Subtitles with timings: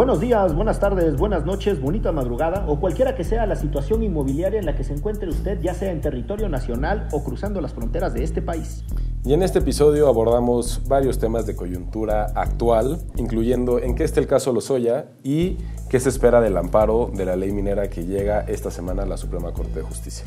[0.00, 4.58] Buenos días, buenas tardes, buenas noches, bonita madrugada o cualquiera que sea la situación inmobiliaria
[4.58, 8.14] en la que se encuentre usted, ya sea en territorio nacional o cruzando las fronteras
[8.14, 8.82] de este país.
[9.26, 14.26] Y en este episodio abordamos varios temas de coyuntura actual, incluyendo en qué está el
[14.26, 15.58] caso Lozoya y
[15.90, 19.18] qué se espera del amparo de la ley minera que llega esta semana a la
[19.18, 20.24] Suprema Corte de Justicia.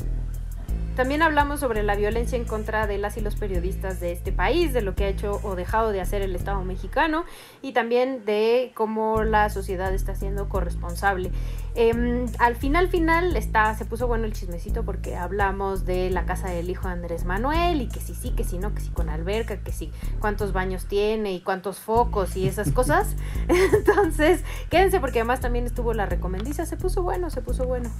[0.96, 4.72] También hablamos sobre la violencia en contra de las y los periodistas de este país,
[4.72, 7.24] de lo que ha hecho o dejado de hacer el Estado mexicano
[7.62, 11.32] y también de cómo la sociedad está siendo corresponsable.
[11.74, 16.48] Em, al final, final, está, se puso bueno el chismecito porque hablamos de la casa
[16.48, 19.08] del hijo de Andrés Manuel y que sí, sí, que sí, no, que sí con
[19.08, 23.16] alberca, que sí, cuántos baños tiene y cuántos focos y esas cosas.
[23.48, 27.90] Entonces, quédense porque además también estuvo la recomendiza, se puso bueno, se puso bueno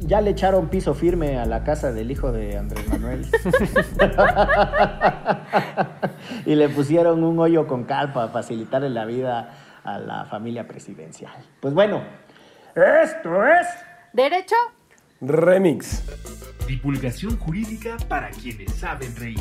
[0.00, 3.26] ya le echaron piso firme a la casa del hijo de Andrés Manuel.
[6.46, 11.32] y le pusieron un hoyo con cal para facilitarle la vida a la familia presidencial.
[11.60, 12.02] Pues bueno,
[12.74, 13.66] esto es...
[14.12, 14.56] Derecho.
[15.20, 16.02] Remix.
[16.66, 19.40] Divulgación jurídica para quienes saben reír.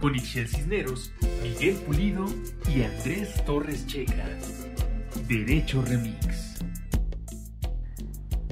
[0.00, 2.26] Con Ixel Cisneros, Miguel Pulido
[2.68, 4.24] y Andrés Torres Checa.
[5.28, 6.51] Derecho Remix.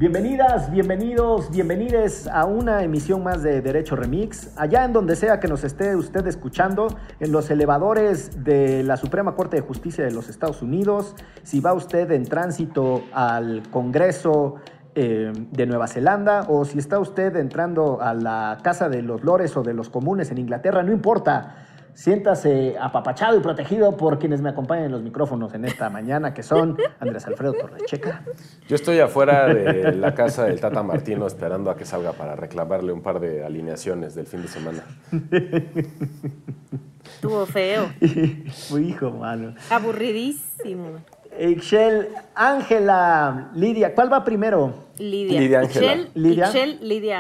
[0.01, 4.51] Bienvenidas, bienvenidos, bienvenides a una emisión más de Derecho Remix.
[4.57, 6.89] Allá en donde sea que nos esté usted escuchando,
[7.21, 11.75] en los elevadores de la Suprema Corte de Justicia de los Estados Unidos, si va
[11.75, 14.55] usted en tránsito al Congreso
[14.95, 19.55] eh, de Nueva Zelanda o si está usted entrando a la Casa de los Lores
[19.59, 21.67] o de los Comunes en Inglaterra, no importa.
[21.95, 26.43] Siéntase apapachado y protegido por quienes me acompañan en los micrófonos en esta mañana, que
[26.43, 28.23] son Andrés Alfredo Torrecheca.
[28.69, 32.93] Yo estoy afuera de la casa del Tata Martino esperando a que salga para reclamarle
[32.93, 34.85] un par de alineaciones del fin de semana.
[37.15, 37.91] Estuvo feo.
[38.71, 39.55] Muy hijo, mano.
[39.69, 41.01] Aburridísimo.
[41.39, 43.95] Ixchel, Ángela, Lidia.
[43.95, 44.75] ¿Cuál va primero?
[44.99, 45.41] Lidia.
[45.41, 45.95] Lidia Ángela.
[46.15, 46.47] Lidia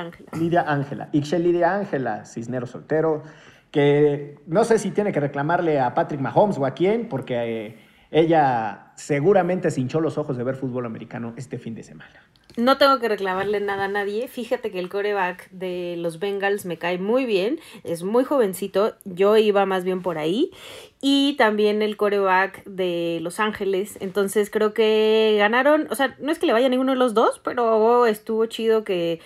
[0.01, 0.31] Ángela.
[0.33, 1.09] Lidia Ángela.
[1.13, 3.23] Ixchel Lidia Ángela, cisnero soltero,
[3.71, 7.79] que no sé si tiene que reclamarle a Patrick Mahomes o a quién, porque eh,
[8.11, 12.21] ella seguramente se hinchó los ojos de ver fútbol americano este fin de semana.
[12.57, 14.27] No tengo que reclamarle nada a nadie.
[14.27, 17.61] Fíjate que el coreback de los Bengals me cae muy bien.
[17.85, 18.97] Es muy jovencito.
[19.05, 20.51] Yo iba más bien por ahí.
[21.01, 23.97] Y también el coreback de Los Ángeles.
[24.01, 25.87] Entonces creo que ganaron.
[25.91, 28.83] O sea, no es que le vaya a ninguno de los dos, pero estuvo chido
[28.83, 29.21] que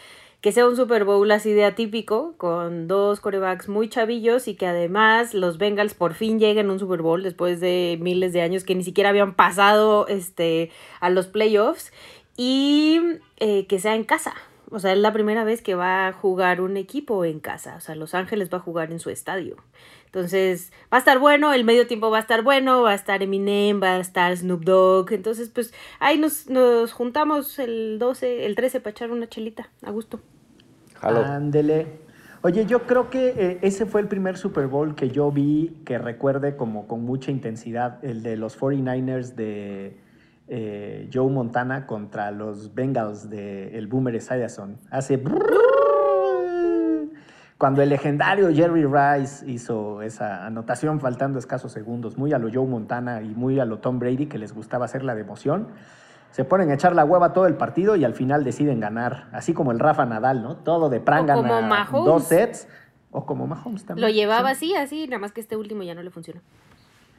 [0.44, 4.66] que sea un Super Bowl así de atípico, con dos corebacks muy chavillos y que
[4.66, 8.62] además los Bengals por fin lleguen a un Super Bowl después de miles de años
[8.62, 11.94] que ni siquiera habían pasado este, a los playoffs
[12.36, 13.00] y
[13.38, 14.34] eh, que sea en casa.
[14.70, 17.76] O sea, es la primera vez que va a jugar un equipo en casa.
[17.76, 19.56] O sea, Los Ángeles va a jugar en su estadio.
[20.04, 23.22] Entonces, va a estar bueno, el medio tiempo va a estar bueno, va a estar
[23.22, 25.14] Eminem, va a estar Snoop Dogg.
[25.14, 29.90] Entonces, pues ahí nos, nos juntamos el 12, el 13 para echar una chelita, a
[29.90, 30.20] gusto.
[31.04, 32.04] Ándele.
[32.42, 35.96] Oye, yo creo que eh, ese fue el primer Super Bowl que yo vi que
[35.96, 39.98] recuerde como con mucha intensidad, el de los 49ers de
[40.48, 44.76] eh, Joe Montana contra los Bengals de el Boomer Esiason.
[44.90, 45.22] Hace
[47.56, 52.66] cuando el legendario Jerry Rice hizo esa anotación faltando escasos segundos, muy a lo Joe
[52.66, 55.68] Montana y muy a lo Tom Brady que les gustaba hacer la de emoción
[56.34, 59.28] se ponen a echar la hueva todo el partido y al final deciden ganar.
[59.30, 60.56] Así como el Rafa Nadal, ¿no?
[60.56, 61.36] Todo de pranga
[61.92, 62.66] dos sets.
[63.12, 64.04] O como Mahomes también.
[64.08, 64.74] Lo llevaba Sí.
[64.74, 66.40] así, así, nada más que este último ya no le funcionó.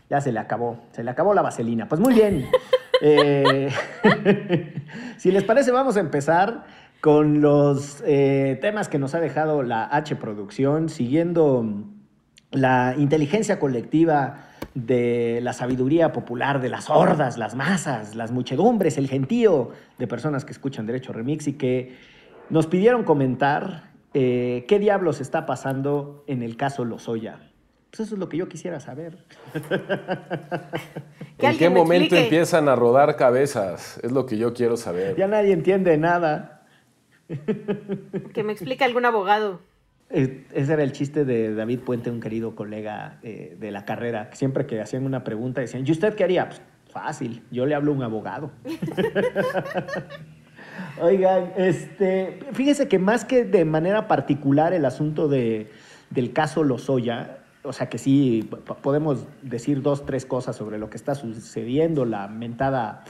[0.10, 1.88] Ya se le acabó, se le acabó la vaselina.
[1.88, 2.46] Pues muy bien.
[3.02, 3.70] Eh,
[5.18, 6.64] si les parece, vamos a empezar
[7.02, 11.66] con los eh, temas que nos ha dejado la H Producción, siguiendo
[12.52, 19.08] la inteligencia colectiva de la sabiduría popular de las hordas, las masas, las muchedumbres, el
[19.08, 21.96] gentío de personas que escuchan Derecho Remix y que
[22.50, 27.52] nos pidieron comentar eh, qué diablos está pasando en el caso Lozoya.
[27.90, 29.18] Pues eso es lo que yo quisiera saber.
[31.38, 34.00] ¿En qué momento empiezan a rodar cabezas?
[34.04, 35.16] Es lo que yo quiero saber.
[35.16, 36.66] Ya nadie entiende nada.
[38.34, 39.62] Que me explique algún abogado.
[40.10, 44.30] Eh, ese era el chiste de David Puente, un querido colega eh, de la carrera.
[44.34, 46.50] Siempre que hacían una pregunta decían, ¿y usted qué haría?
[46.50, 46.62] Pues
[46.92, 48.52] fácil, yo le hablo a un abogado.
[51.02, 55.70] Oigan, este, fíjese que más que de manera particular el asunto de,
[56.10, 58.50] del caso Lozoya, o sea que sí
[58.82, 63.04] podemos decir dos, tres cosas sobre lo que está sucediendo, la mentada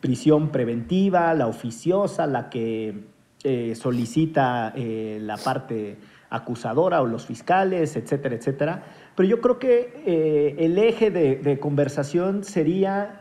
[0.00, 3.04] prisión preventiva, la oficiosa, la que
[3.44, 5.96] eh, solicita eh, la parte
[6.30, 8.82] acusadora o los fiscales, etcétera, etcétera.
[9.16, 13.20] Pero yo creo que eh, el eje de, de conversación sería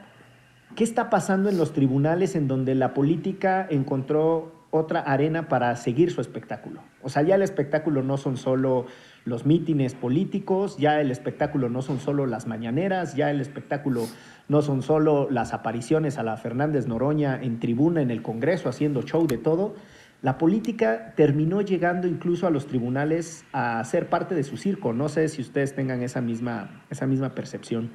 [0.76, 6.12] qué está pasando en los tribunales en donde la política encontró otra arena para seguir
[6.12, 6.82] su espectáculo.
[7.02, 8.86] O sea, ya el espectáculo no son solo
[9.26, 14.06] los mítines políticos, ya el espectáculo no son solo las mañaneras, ya el espectáculo
[14.48, 19.02] no son solo las apariciones a la Fernández Noroña en tribuna en el Congreso haciendo
[19.02, 19.76] show de todo.
[20.22, 24.92] La política terminó llegando incluso a los tribunales a ser parte de su circo.
[24.92, 27.92] No sé si ustedes tengan esa misma, esa misma percepción.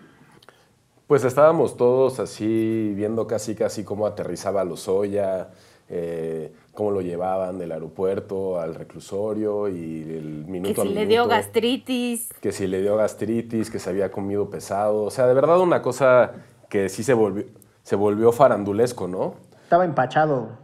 [1.07, 5.51] Pues estábamos todos así viendo casi casi cómo aterrizaba Lozoya,
[5.91, 11.07] eh, cómo lo llevaban del aeropuerto al reclusorio y el minuto Que si a le
[11.07, 12.33] dio gastritis.
[12.41, 15.03] Que si le dio gastritis, que se había comido pesado.
[15.03, 16.33] O sea, de verdad una cosa
[16.71, 17.45] que sí se volvió,
[17.83, 19.35] se volvió farandulesco, ¿no?
[19.63, 20.64] Estaba empachado.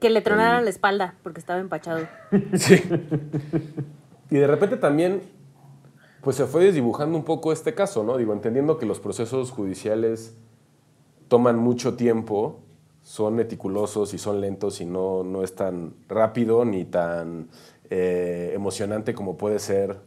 [0.00, 2.06] Que le tronaran la espalda porque estaba empachado.
[2.54, 2.82] Sí.
[4.30, 5.22] Y de repente también,
[6.20, 8.16] pues se fue desdibujando un poco este caso, ¿no?
[8.16, 10.36] Digo, entendiendo que los procesos judiciales
[11.28, 12.60] toman mucho tiempo,
[13.02, 17.48] son meticulosos y son lentos y no, no es tan rápido ni tan
[17.88, 19.98] eh, emocionante como puede ser,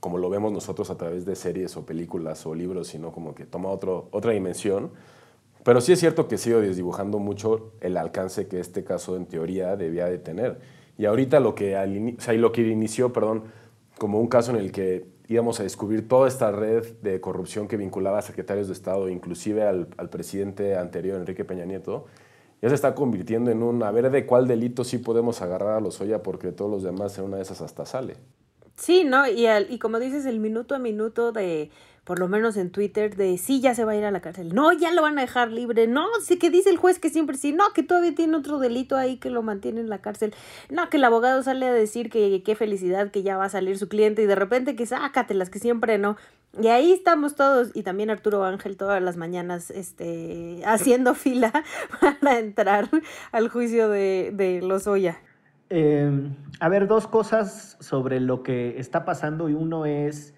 [0.00, 3.44] como lo vemos nosotros a través de series o películas o libros, sino como que
[3.44, 4.90] toma otro, otra dimensión.
[5.68, 9.76] Pero sí es cierto que sigo desdibujando mucho el alcance que este caso en teoría
[9.76, 10.60] debía de tener.
[10.96, 13.42] Y ahorita lo que, al o sea, lo que inició, perdón,
[13.98, 17.76] como un caso en el que íbamos a descubrir toda esta red de corrupción que
[17.76, 22.06] vinculaba a secretarios de Estado, inclusive al, al presidente anterior, Enrique Peña Nieto,
[22.62, 25.80] ya se está convirtiendo en un, a ver de cuál delito sí podemos agarrar a
[25.80, 28.16] Lozoya, porque todos los demás en una de esas hasta sale.
[28.76, 29.28] Sí, ¿no?
[29.28, 31.70] Y, al- y como dices, el minuto a minuto de,
[32.08, 34.54] por lo menos en Twitter, de sí, ya se va a ir a la cárcel.
[34.54, 35.86] No, ya lo van a dejar libre.
[35.86, 37.52] No, sí que dice el juez que siempre sí.
[37.52, 40.34] No, que todavía tiene otro delito ahí que lo mantiene en la cárcel.
[40.70, 43.76] No, que el abogado sale a decir que qué felicidad que ya va a salir
[43.76, 46.16] su cliente y de repente que sácatelas, que siempre no.
[46.58, 51.52] Y ahí estamos todos, y también Arturo Ángel todas las mañanas este, haciendo fila
[52.22, 52.88] para entrar
[53.32, 55.18] al juicio de, de Lozoya.
[55.68, 56.10] Eh,
[56.58, 60.32] a ver, dos cosas sobre lo que está pasando y uno es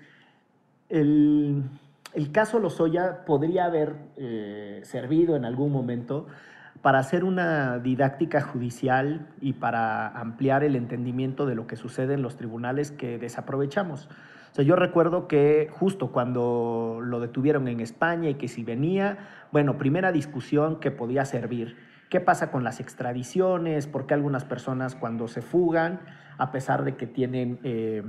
[0.90, 1.64] el,
[2.12, 6.26] el caso Lozoya podría haber eh, servido en algún momento
[6.82, 12.22] para hacer una didáctica judicial y para ampliar el entendimiento de lo que sucede en
[12.22, 14.08] los tribunales que desaprovechamos.
[14.50, 19.18] O sea, yo recuerdo que justo cuando lo detuvieron en España y que si venía,
[19.52, 21.76] bueno, primera discusión que podía servir.
[22.08, 23.86] ¿Qué pasa con las extradiciones?
[23.86, 26.00] ¿Por qué algunas personas cuando se fugan,
[26.38, 28.02] a pesar de que tienen eh,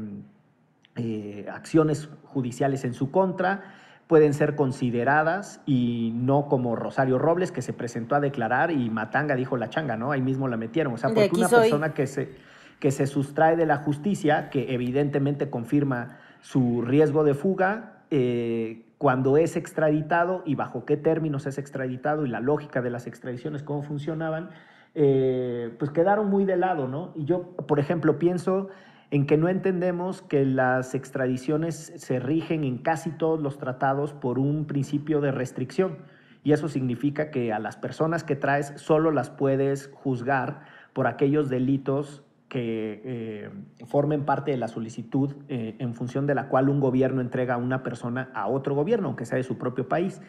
[0.96, 3.64] eh, acciones judiciales en su contra,
[4.08, 9.36] pueden ser consideradas y no como Rosario Robles, que se presentó a declarar y Matanga
[9.36, 10.12] dijo la changa, ¿no?
[10.12, 10.94] Ahí mismo la metieron.
[10.94, 11.62] O sea, porque una soy.
[11.62, 12.36] persona que se,
[12.80, 19.38] que se sustrae de la justicia, que evidentemente confirma su riesgo de fuga, eh, cuando
[19.38, 23.82] es extraditado y bajo qué términos es extraditado y la lógica de las extradiciones, cómo
[23.82, 24.50] funcionaban,
[24.94, 27.14] eh, pues quedaron muy de lado, ¿no?
[27.16, 28.68] Y yo, por ejemplo, pienso
[29.12, 34.40] en que no entendemos que las extradiciones se rigen en casi todos los tratados por
[34.40, 35.98] un principio de restricción.
[36.44, 40.62] Y eso significa que a las personas que traes solo las puedes juzgar
[40.94, 43.50] por aquellos delitos que eh,
[43.86, 47.58] formen parte de la solicitud eh, en función de la cual un gobierno entrega a
[47.58, 50.22] una persona a otro gobierno, aunque sea de su propio país.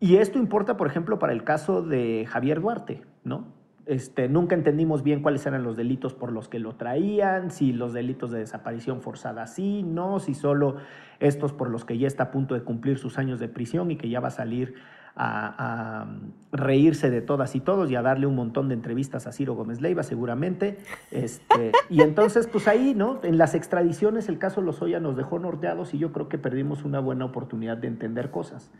[0.00, 3.61] Y esto importa, por ejemplo, para el caso de Javier Duarte, ¿no?
[3.86, 7.92] Este, nunca entendimos bien cuáles eran los delitos por los que lo traían, si los
[7.92, 10.76] delitos de desaparición forzada sí, no, si solo
[11.18, 13.96] estos por los que ya está a punto de cumplir sus años de prisión y
[13.96, 14.74] que ya va a salir
[15.16, 16.06] a,
[16.52, 19.80] reírse de todas y todos y a darle un montón de entrevistas a Ciro Gómez
[19.80, 20.78] Leiva seguramente.
[21.10, 23.20] Este, y entonces, pues ahí, ¿no?
[23.22, 27.00] En las extradiciones el caso Lozoya nos dejó norteados y yo creo que perdimos una
[27.00, 28.70] buena oportunidad de entender cosas.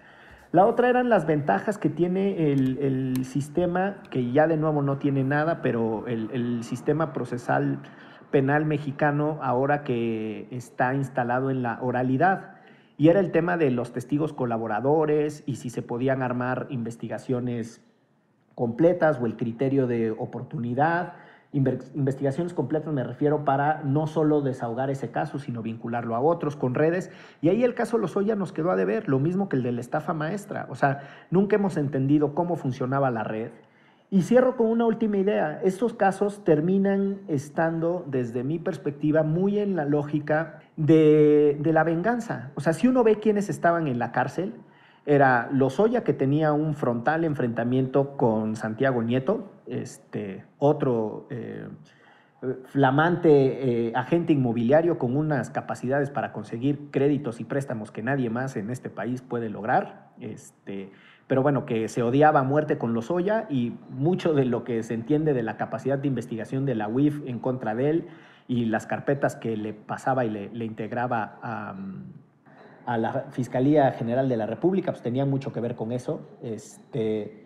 [0.52, 4.98] La otra eran las ventajas que tiene el, el sistema, que ya de nuevo no
[4.98, 7.78] tiene nada, pero el, el, sistema procesal
[8.30, 12.56] penal mexicano ahora que está instalado en la oralidad.
[12.98, 17.82] Y era el tema de los testigos colaboradores y si se podían armar investigaciones
[18.54, 21.14] completas o el criterio de oportunidad.
[21.52, 26.74] Investigaciones completas me refiero para no solo desahogar ese caso, sino vincularlo a otros con
[26.74, 27.10] redes.
[27.42, 29.82] Y ahí el caso Lozoya nos quedó a deber, lo mismo que el de la
[29.82, 30.66] estafa maestra.
[30.70, 33.50] O sea, nunca hemos entendido cómo funcionaba la red.
[34.10, 35.60] Y cierro con una última idea.
[35.62, 42.50] Estos casos terminan estando, desde mi perspectiva, muy en la lógica de, de la venganza.
[42.54, 44.54] O sea, si uno ve quiénes estaban en la cárcel,
[45.04, 51.68] era Lozoya que tenía un frontal enfrentamiento con Santiago Nieto, este, otro eh,
[52.64, 58.56] flamante eh, agente inmobiliario con unas capacidades para conseguir créditos y préstamos que nadie más
[58.56, 60.10] en este país puede lograr.
[60.20, 60.90] Este,
[61.28, 64.94] pero bueno, que se odiaba a muerte con Lozoya y mucho de lo que se
[64.94, 68.08] entiende de la capacidad de investigación de la UIF en contra de él
[68.48, 74.46] y las carpetas que le pasaba y le, integraba a, la Fiscalía General de la
[74.46, 76.28] República, pues tenían mucho que ver con eso.
[76.42, 77.41] Este,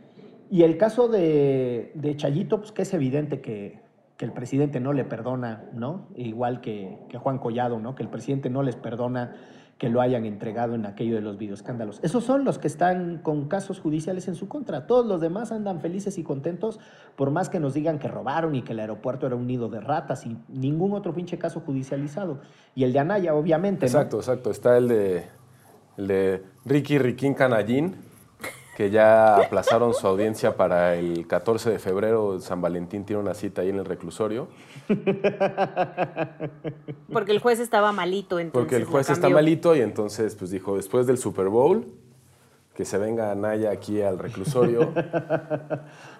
[0.50, 3.84] y el caso de, Chayito, pues que es evidente que,
[4.18, 6.08] el presidente no le perdona, ¿no?
[6.14, 7.94] Igual que, Juan Collado, ¿no?
[7.94, 9.36] Que el presidente no les perdona
[9.76, 12.00] que lo hayan entregado en aquello de los videoescándalos.
[12.02, 14.86] Esos son los que están con casos judiciales en su contra.
[14.86, 16.80] Todos los demás andan felices y contentos,
[17.14, 19.80] por más que nos digan que robaron y que el aeropuerto era un nido de
[19.80, 22.40] ratas y ningún otro pinche caso judicializado.
[22.74, 23.84] Y el de Anaya, obviamente.
[23.84, 24.50] Exacto, exacto.
[24.50, 25.24] Está el de,
[25.98, 27.96] el de Ricky Riquín Canallín,
[28.76, 32.38] que ya aplazaron su audiencia para el 14 de febrero.
[32.40, 34.48] San Valentín tiene una cita ahí en el reclusorio.
[37.10, 38.60] Porque el juez estaba malito, entonces.
[38.60, 41.86] Porque el juez está malito y entonces pues dijo, después del Super Bowl,
[42.74, 44.92] que se venga Naya aquí al reclusorio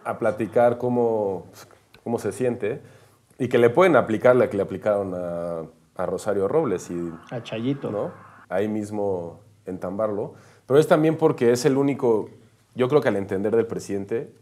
[0.05, 1.49] a platicar cómo,
[2.05, 2.81] cómo se siente
[3.39, 7.43] y que le pueden aplicar la que le aplicaron a, a Rosario Robles y a
[7.43, 8.13] Chayito, ¿no?
[8.49, 10.33] Ahí mismo entambarlo.
[10.67, 12.31] Pero es también porque es el único
[12.77, 14.33] yo creo que al entender del presidente,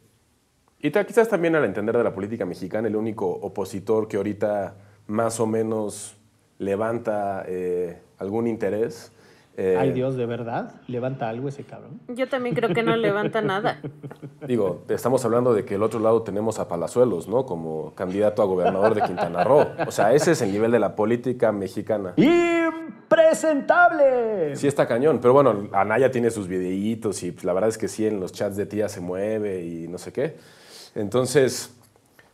[0.80, 4.74] y quizás también al entender de la política mexicana, el único opositor que ahorita
[5.06, 6.16] más o menos
[6.58, 9.10] levanta eh, algún interés.
[9.56, 10.74] Eh, Ay Dios, ¿de verdad?
[10.88, 12.00] ¿Levanta algo ese cabrón?
[12.08, 13.80] Yo también creo que no levanta nada.
[14.46, 17.46] Digo, estamos hablando de que el otro lado tenemos a Palazuelos, ¿no?
[17.46, 19.66] Como candidato a gobernador de Quintana Roo.
[19.86, 22.14] O sea, ese es el nivel de la política mexicana.
[23.10, 24.56] ¡Impresentable!
[24.56, 27.88] Sí está cañón, pero bueno, Anaya tiene sus videitos y pues, la verdad es que
[27.88, 30.36] sí, en los chats de tía se mueve y no sé qué.
[30.94, 31.74] Entonces,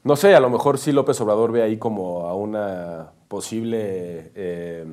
[0.04, 4.32] no sé, a lo mejor sí López Obrador ve ahí como a una posible...
[4.34, 4.86] Eh,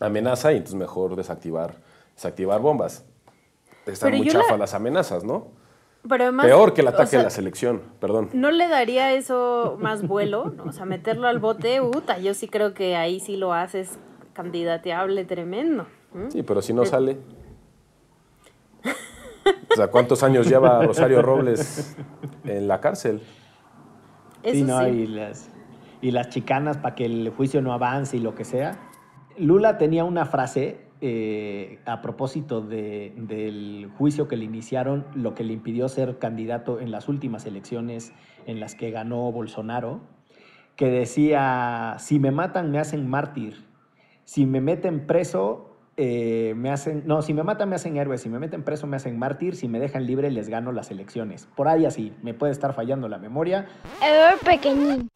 [0.00, 1.76] amenaza y entonces mejor desactivar,
[2.14, 3.04] desactivar bombas.
[3.86, 5.48] Están muy chafas las amenazas, ¿no?
[6.08, 8.30] Peor que el ataque a la selección, perdón.
[8.32, 10.54] ¿No le daría eso más vuelo?
[10.64, 13.98] O sea, meterlo al bote, uta, yo sí creo que ahí sí lo haces
[14.36, 15.86] candidateable tremendo.
[16.28, 17.16] Sí, pero si no sale.
[19.70, 21.96] O sea, ¿cuántos años lleva Rosario Robles
[22.44, 23.22] en la cárcel?
[24.44, 25.50] sí, no, Y, las,
[26.02, 28.78] y las chicanas para que el juicio no avance y lo que sea.
[29.38, 35.52] Lula tenía una frase eh, a propósito del juicio que le iniciaron, lo que le
[35.52, 38.12] impidió ser candidato en las últimas elecciones
[38.46, 40.00] en las que ganó Bolsonaro,
[40.76, 43.65] que decía, si me matan me hacen mártir,
[44.26, 48.28] si me meten preso eh, me hacen, no, si me matan me hacen héroe, si
[48.28, 51.48] me meten preso me hacen mártir, si me dejan libre les gano las elecciones.
[51.56, 53.66] Por ahí así, me puede estar fallando la memoria.
[54.02, 55.08] Error pequeñín.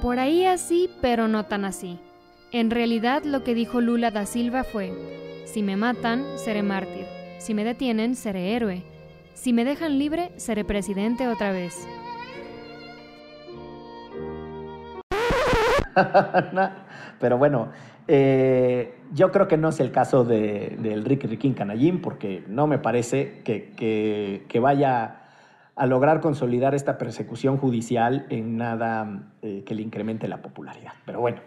[0.00, 1.98] Por ahí así, pero no tan así.
[2.52, 4.92] En realidad lo que dijo Lula da Silva fue,
[5.44, 7.04] si me matan, seré mártir,
[7.38, 8.82] si me detienen, seré héroe,
[9.34, 11.86] si me dejan libre, seré presidente otra vez.
[17.20, 17.68] pero bueno,
[18.08, 22.66] eh, yo creo que no es el caso del de, Ricky Riquín Canallín, porque no
[22.66, 25.22] me parece que, que vaya
[25.76, 30.92] a lograr consolidar esta persecución judicial en nada eh, que le incremente la popularidad.
[31.04, 31.40] Pero bueno,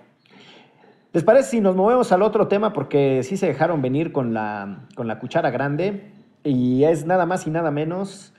[1.11, 2.71] ¿les parece si nos movemos al otro tema?
[2.71, 6.11] Porque sí se dejaron venir con la, con la cuchara grande
[6.43, 8.33] y es nada más y nada menos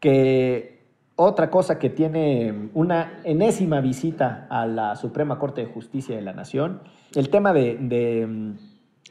[0.00, 0.75] que
[1.16, 6.34] otra cosa que tiene una enésima visita a la Suprema Corte de Justicia de la
[6.34, 6.82] Nación,
[7.14, 8.52] el tema de, mm,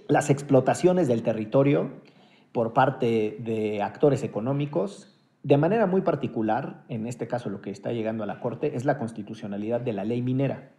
[0.08, 1.90] las explotaciones del territorio
[2.52, 7.92] por parte de actores económicos de manera muy particular, en este caso lo que está
[7.92, 10.72] llegando a la Corte, es la constitucionalidad de la ley minera.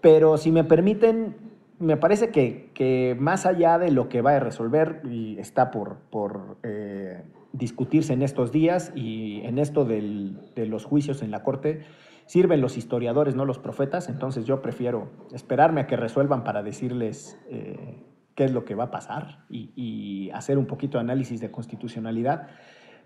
[0.00, 1.36] Pero si me permiten,
[1.78, 6.56] me parece que, más allá de lo que va a resolver y está por, por
[6.62, 7.22] eh,
[7.52, 11.80] discutirse en estos días y en esto de los juicios en la Corte,
[12.26, 17.38] sirven los historiadores, no los profetas, entonces yo prefiero esperarme a que resuelvan para decirles
[17.48, 18.02] eh,
[18.34, 22.48] qué es lo que va a pasar y, hacer un poquito de análisis de constitucionalidad.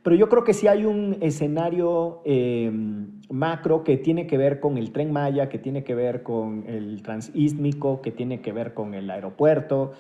[0.03, 4.79] Pero yo creo que sí hay un escenario em, macro que tiene que ver con
[4.79, 8.95] el tren Maya, que tiene que ver con el transísmico, que tiene que ver con
[8.95, 9.93] el aeropuerto,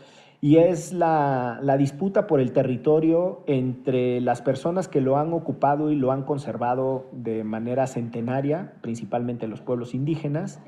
[0.43, 5.91] y es la, la, disputa por el territorio entre las personas que lo han ocupado
[5.91, 10.61] y lo han conservado de manera centenaria, principalmente los pueblos indígenas,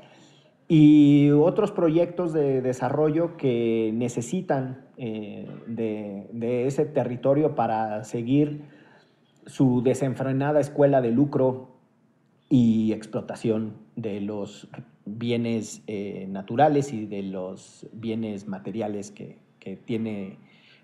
[0.67, 8.61] y otros proyectos de desarrollo que necesitan eh, de, ese territorio para seguir
[9.45, 11.75] su desenfrenada escuela de lucro
[12.49, 14.69] y explotación de los
[15.05, 20.37] bienes eh, naturales y de los bienes materiales que, que, tiene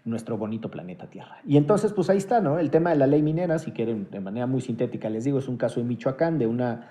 [0.06, 1.42] nuestro bonito planeta Tierra.
[1.46, 2.58] Y entonces, pues ahí está, ¿no?
[2.58, 5.48] El tema de la ley minera, si quieren, de manera muy sintética, les digo, es
[5.48, 6.90] un caso en Michoacán de una,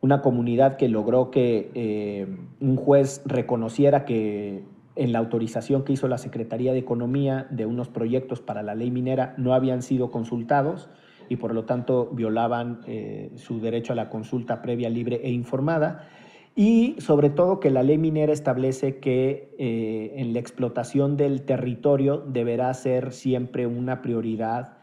[0.00, 2.26] una comunidad que logró que eh,
[2.60, 7.88] un juez reconociera que en la autorización que hizo la Secretaría de Economía de unos
[7.88, 10.90] proyectos para la ley minera no habían sido consultados
[11.28, 16.08] y por lo tanto violaban eh, su derecho a la consulta previa, libre e informada.
[16.54, 22.18] Y sobre todo que la ley minera establece que eh, en la explotación del territorio
[22.18, 24.78] deberá ser siempre una prioridad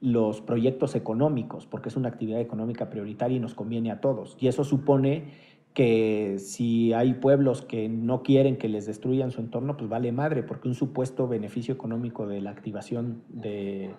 [0.00, 4.36] los proyectos económicos, porque es una actividad económica prioritaria y nos conviene a todos.
[4.38, 5.24] Y eso supone
[5.72, 10.42] que si hay pueblos que no quieren que les destruyan su entorno, pues vale madre,
[10.42, 13.94] porque un supuesto beneficio económico de la activación de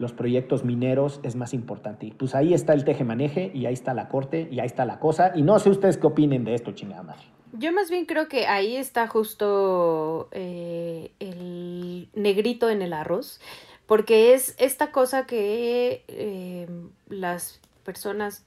[0.00, 2.06] los proyectos mineros es más importante.
[2.06, 4.98] Y pues ahí está el teje-maneje y ahí está la corte y ahí está la
[4.98, 5.32] cosa.
[5.34, 7.22] Y no sé ustedes qué opinen de esto, chingada madre.
[7.52, 13.42] Yo más bien creo que ahí está justo eh, el negrito en el arroz,
[13.84, 16.66] porque es esta cosa que eh,
[17.10, 18.46] las personas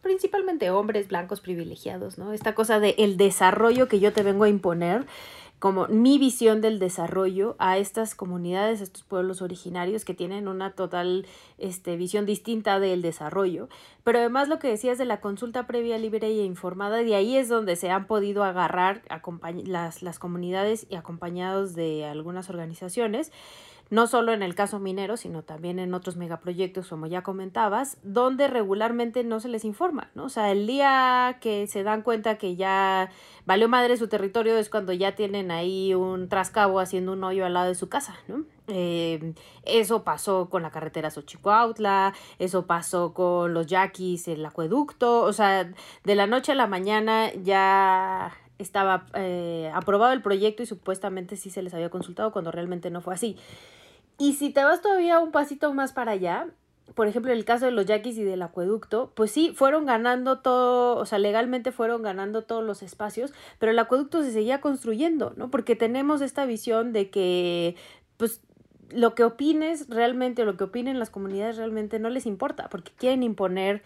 [0.00, 2.32] principalmente hombres blancos privilegiados, ¿no?
[2.32, 5.04] Esta cosa de el desarrollo que yo te vengo a imponer
[5.64, 10.72] como mi visión del desarrollo a estas comunidades, a estos pueblos originarios que tienen una
[10.72, 11.24] total
[11.56, 13.70] este, visión distinta del desarrollo.
[14.02, 17.48] Pero además lo que decías de la consulta previa libre e informada, de ahí es
[17.48, 19.00] donde se han podido agarrar
[19.64, 23.32] las, las comunidades y acompañados de algunas organizaciones
[23.90, 28.48] no solo en el caso minero, sino también en otros megaproyectos, como ya comentabas, donde
[28.48, 30.24] regularmente no se les informa, ¿no?
[30.24, 33.10] O sea, el día que se dan cuenta que ya
[33.46, 37.54] valió madre su territorio es cuando ya tienen ahí un trascabo haciendo un hoyo al
[37.54, 38.44] lado de su casa, ¿no?
[38.66, 45.32] Eh, eso pasó con la carretera Xochicuautla, eso pasó con los yaquis, el acueducto, o
[45.34, 45.70] sea,
[46.04, 51.50] de la noche a la mañana ya estaba eh, aprobado el proyecto y supuestamente sí
[51.50, 53.36] se les había consultado cuando realmente no fue así.
[54.18, 56.48] Y si te vas todavía un pasito más para allá,
[56.94, 60.40] por ejemplo, en el caso de los yaquis y del acueducto, pues sí, fueron ganando
[60.40, 65.32] todo, o sea, legalmente fueron ganando todos los espacios, pero el acueducto se seguía construyendo,
[65.36, 65.50] ¿no?
[65.50, 67.74] Porque tenemos esta visión de que,
[68.18, 68.42] pues,
[68.90, 72.92] lo que opines realmente o lo que opinen las comunidades realmente no les importa, porque
[72.96, 73.82] quieren imponer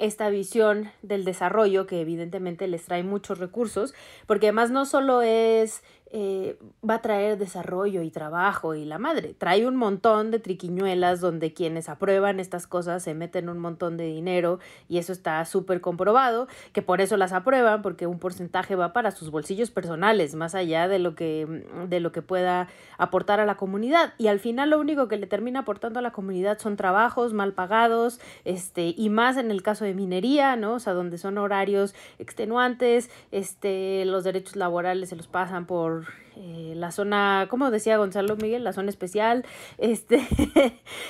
[0.00, 3.94] esta visión del desarrollo que evidentemente les trae muchos recursos,
[4.26, 9.32] porque además no solo es eh, va a traer desarrollo y trabajo y la madre.
[9.32, 14.06] Trae un montón de triquiñuelas donde quienes aprueban estas cosas se meten un montón de
[14.06, 18.92] dinero y eso está súper comprobado, que por eso las aprueban, porque un porcentaje va
[18.92, 22.66] para sus bolsillos personales, más allá de lo que, de lo que pueda
[22.98, 24.12] aportar a la comunidad.
[24.18, 27.52] Y al final lo único que le termina aportando a la comunidad son trabajos mal
[27.52, 30.74] pagados, este, y más en el caso de minería, ¿no?
[30.74, 35.99] O sea, donde son horarios extenuantes, este, los derechos laborales se los pasan por
[36.36, 39.44] eh, la zona, como decía Gonzalo Miguel, la zona especial.
[39.78, 40.26] Este,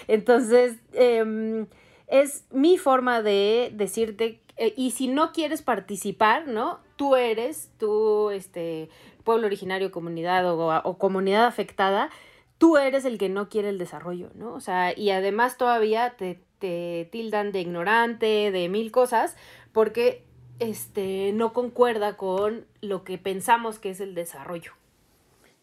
[0.09, 1.66] entonces, em,
[2.07, 6.81] es mi forma de decirte, eh, y si no quieres participar, ¿no?
[6.96, 8.88] Tú eres, tú, este,
[9.24, 12.11] pueblo originario, comunidad o, comunidad afectada,
[12.59, 14.55] tú eres el que no quiere el desarrollo, ¿no?
[14.55, 19.37] O sea, y además todavía te, te tildan de ignorante, de mil cosas,
[19.72, 20.24] porque
[20.59, 24.72] este, no concuerda con lo que pensamos que es el desarrollo.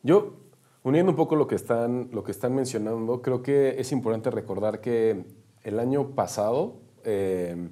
[0.07, 0.35] Yo,
[0.83, 4.79] uniendo un poco lo que están, lo que están mencionando, creo que es importante recordar
[4.79, 5.25] que
[5.63, 7.67] el año pasado eh,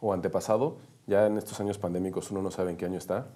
[0.00, 0.76] o antepasado,
[1.08, 3.32] ya en estos años pandémicos uno no sabe en qué año está,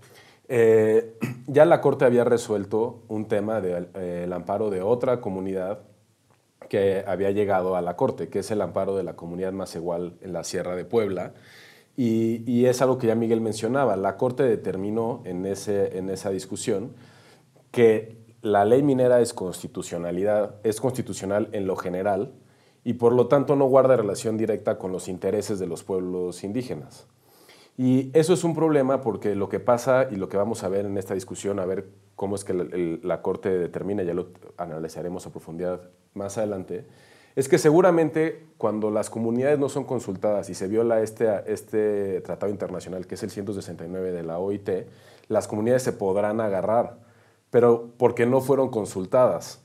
[0.46, 5.80] eh, ya la Corte había resuelto un tema del eh, amparo de otra comunidad
[6.68, 10.18] que había llegado a la Corte, que es el amparo de la comunidad más igual
[10.20, 11.34] en la Sierra de Puebla.
[11.96, 13.96] Y, y es algo que ya Miguel mencionaba.
[13.96, 16.92] La Corte determinó en, ese, en esa discusión
[17.72, 22.32] que la ley minera es constitucionalidad, es constitucional en lo general
[22.84, 27.08] y por lo tanto no guarda relación directa con los intereses de los pueblos indígenas.
[27.76, 30.86] Y eso es un problema porque lo que pasa y lo que vamos a ver
[30.86, 32.54] en esta discusión, a ver cómo es que
[33.02, 34.28] la, Corte determina, ya lo
[34.58, 35.80] analizaremos a profundidad
[36.14, 36.86] más adelante,
[37.34, 42.52] es que seguramente cuando las comunidades no son consultadas y se viola este, este tratado
[42.52, 44.70] internacional, que es el 169 de la OIT,
[45.26, 47.05] las comunidades se podrán agarrar
[47.56, 49.62] pero porque no fueron consultadas.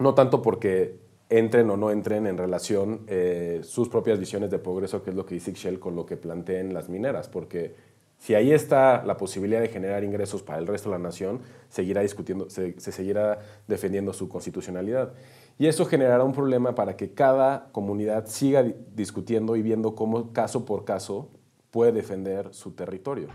[0.00, 5.04] No tanto porque entren o no entren en relación eh, sus propias visiones de progreso,
[5.04, 7.76] que es lo que dice Shell con lo que planteen las mineras, porque
[8.18, 12.00] si ahí está la posibilidad de generar ingresos para el resto de la nación, seguirá
[12.00, 13.38] discutiendo, se, se, seguirá
[13.68, 15.12] defendiendo su constitucionalidad.
[15.56, 20.64] Y eso generará un problema para que cada comunidad siga discutiendo y viendo cómo caso
[20.64, 21.28] por caso
[21.70, 23.28] puede defender su territorio.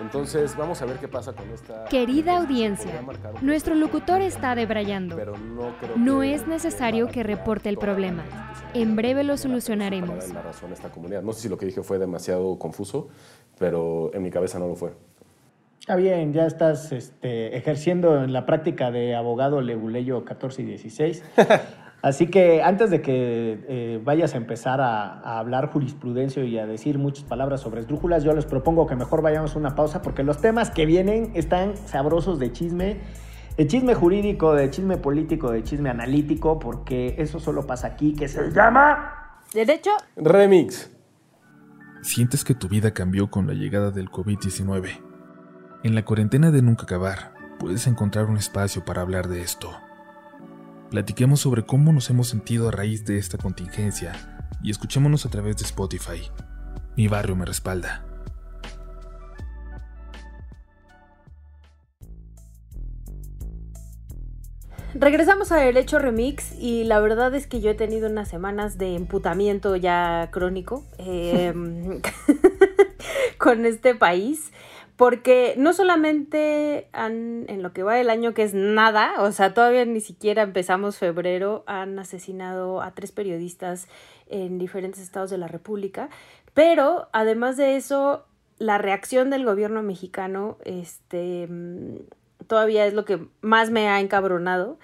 [0.00, 1.84] Entonces, vamos a ver qué pasa con esta...
[1.86, 2.92] Querida audiencia,
[3.42, 5.16] nuestro locutor está debrayando.
[5.16, 8.24] Pero no, creo No que es necesario que reporte el problema.
[8.74, 10.32] En breve lo solucionaremos.
[10.32, 11.22] La razón esta comunidad.
[11.22, 13.08] No sé si lo que dije fue demasiado confuso,
[13.58, 14.92] pero en mi cabeza no lo fue.
[15.80, 21.22] Está bien, ya estás este, ejerciendo en la práctica de abogado leguleyo 14 y 16.
[22.02, 26.66] Así que antes de que eh, vayas a empezar a, a hablar jurisprudencia y a
[26.66, 30.22] decir muchas palabras sobre esdrújulas, yo les propongo que mejor vayamos a una pausa porque
[30.22, 33.00] los temas que vienen están sabrosos de chisme,
[33.56, 38.28] de chisme jurídico, de chisme político, de chisme analítico, porque eso solo pasa aquí, que
[38.28, 39.38] se llama...
[39.52, 40.90] Derecho, Remix.
[42.02, 45.00] Sientes que tu vida cambió con la llegada del COVID-19.
[45.82, 49.70] En la cuarentena de nunca acabar, puedes encontrar un espacio para hablar de esto.
[50.90, 54.12] Platiquemos sobre cómo nos hemos sentido a raíz de esta contingencia
[54.60, 56.28] y escuchémonos a través de Spotify.
[56.96, 58.04] Mi barrio me respalda.
[64.94, 68.96] Regresamos a Derecho Remix y la verdad es que yo he tenido unas semanas de
[68.96, 71.54] emputamiento ya crónico eh,
[73.38, 74.50] con este país.
[75.00, 79.54] Porque no solamente han, en lo que va del año, que es nada, o sea,
[79.54, 83.88] todavía ni siquiera empezamos febrero, han asesinado a tres periodistas
[84.26, 86.10] en diferentes estados de la República,
[86.52, 88.26] pero además de eso,
[88.58, 91.48] la reacción del gobierno mexicano, este,
[92.46, 94.78] todavía es lo que más me ha encabronado.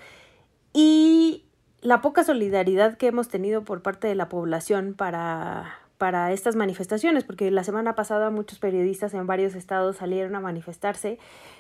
[0.72, 1.44] Y
[1.83, 7.24] la poca solidaridad que hemos tenido por parte de la población para, para estas manifestaciones,
[7.24, 11.18] porque la semana pasada muchos periodistas en varios estados salieron a manifestarse,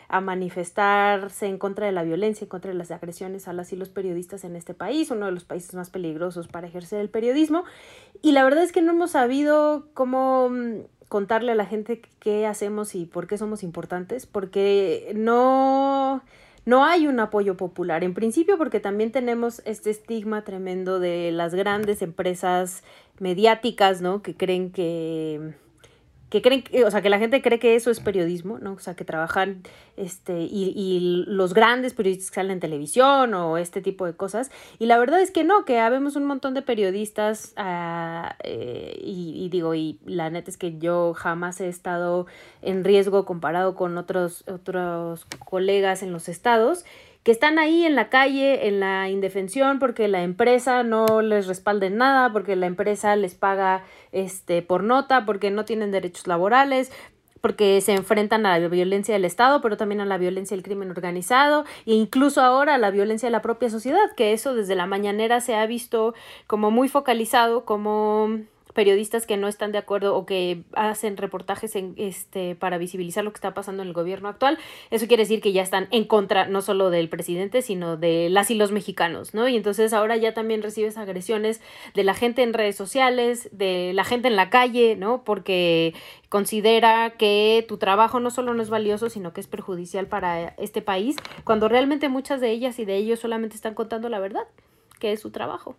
[0.08, 3.76] a manifestarse en contra de la violencia, en contra de las agresiones a las y
[3.76, 7.64] los periodistas en este país, uno de los países más peligrosos para ejercer el periodismo.
[8.22, 10.50] Y la verdad es que no hemos sabido cómo
[11.08, 16.22] contarle a la gente qué hacemos y por qué somos importantes, porque no,
[16.66, 18.04] no hay un apoyo popular.
[18.04, 22.82] En principio porque también tenemos este estigma tremendo de las grandes empresas
[23.18, 24.20] mediáticas, ¿no?
[24.20, 25.54] Que creen que
[26.28, 28.72] que creen, o sea, que la gente cree que eso es periodismo, ¿no?
[28.72, 29.62] O sea, que trabajan,
[29.96, 34.50] este, y, y los grandes periodistas que salen en televisión o este tipo de cosas.
[34.80, 39.48] Y la verdad es que no, que habemos un montón de periodistas, eh, y, y
[39.50, 42.26] digo, y la neta es que yo jamás he estado
[42.60, 46.84] en riesgo comparado con otros, otros colegas en los estados
[47.26, 51.86] que están ahí en la calle, en la indefensión, porque la empresa no les respalda
[51.86, 56.92] en nada, porque la empresa les paga este, por nota, porque no tienen derechos laborales,
[57.40, 60.92] porque se enfrentan a la violencia del Estado, pero también a la violencia del crimen
[60.92, 64.86] organizado e incluso ahora a la violencia de la propia sociedad, que eso desde la
[64.86, 66.14] mañanera se ha visto
[66.46, 68.38] como muy focalizado, como
[68.76, 73.32] periodistas que no están de acuerdo o que hacen reportajes en, este, para visibilizar lo
[73.32, 74.58] que está pasando en el gobierno actual,
[74.90, 78.50] eso quiere decir que ya están en contra no solo del presidente, sino de las
[78.50, 79.48] y los mexicanos, ¿no?
[79.48, 81.62] Y entonces ahora ya también recibes agresiones
[81.94, 85.24] de la gente en redes sociales, de la gente en la calle, ¿no?
[85.24, 85.94] Porque
[86.28, 90.82] considera que tu trabajo no solo no es valioso, sino que es perjudicial para este
[90.82, 94.46] país, cuando realmente muchas de ellas y de ellos solamente están contando la verdad,
[95.00, 95.76] que es su trabajo.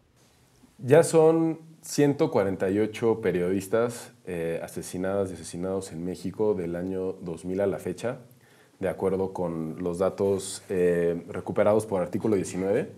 [0.80, 7.80] Ya son 148 periodistas eh, asesinadas y asesinados en México del año 2000 a la
[7.80, 8.20] fecha,
[8.80, 12.92] de acuerdo con los datos eh, recuperados por artículo 19.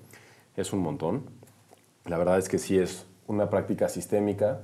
[0.57, 1.23] Es un montón.
[2.05, 4.59] La verdad es que sí es una práctica sistémica.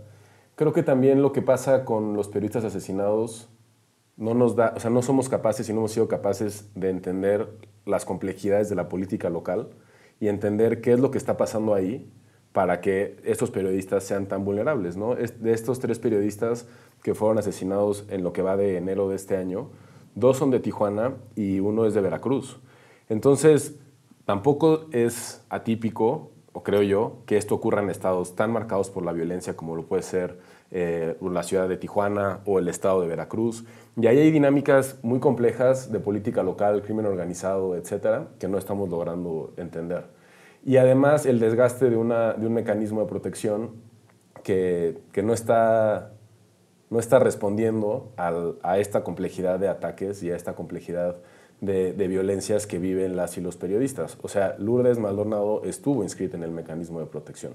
[0.55, 3.47] Creo que también lo que pasa con los periodistas asesinados
[4.17, 7.47] no nos da, o sea, no somos capaces y no hemos sido capaces de entender
[7.85, 9.69] las complejidades de la política local
[10.19, 12.11] y entender qué es lo que está pasando ahí
[12.55, 14.95] para que estos periodistas sean tan vulnerables.
[14.95, 16.65] De estos tres periodistas
[17.03, 19.71] que fueron asesinados en lo que va de enero de este año,
[20.15, 22.61] dos son de Tijuana y uno es de Veracruz.
[23.09, 23.75] Entonces,
[24.23, 29.11] tampoco es atípico, o creo yo, que esto ocurra en estados tan marcados por la
[29.11, 30.39] violencia como lo puede ser
[30.71, 33.65] eh, la ciudad de Tijuana o el estado de Veracruz.
[33.97, 38.87] Y ahí hay dinámicas muy complejas de política local, crimen organizado, etcétera, que no estamos
[38.87, 40.14] logrando entender.
[40.65, 43.69] Y además el desgaste de, una, de un mecanismo de protección
[44.43, 46.13] que, que no, está,
[46.89, 51.17] no está respondiendo a esta complejidad de ataques y a esta complejidad
[51.61, 54.17] de, de violencias que viven las y los periodistas.
[54.23, 57.53] O sea, Lourdes Maldonado estuvo inscrita en el mecanismo de protección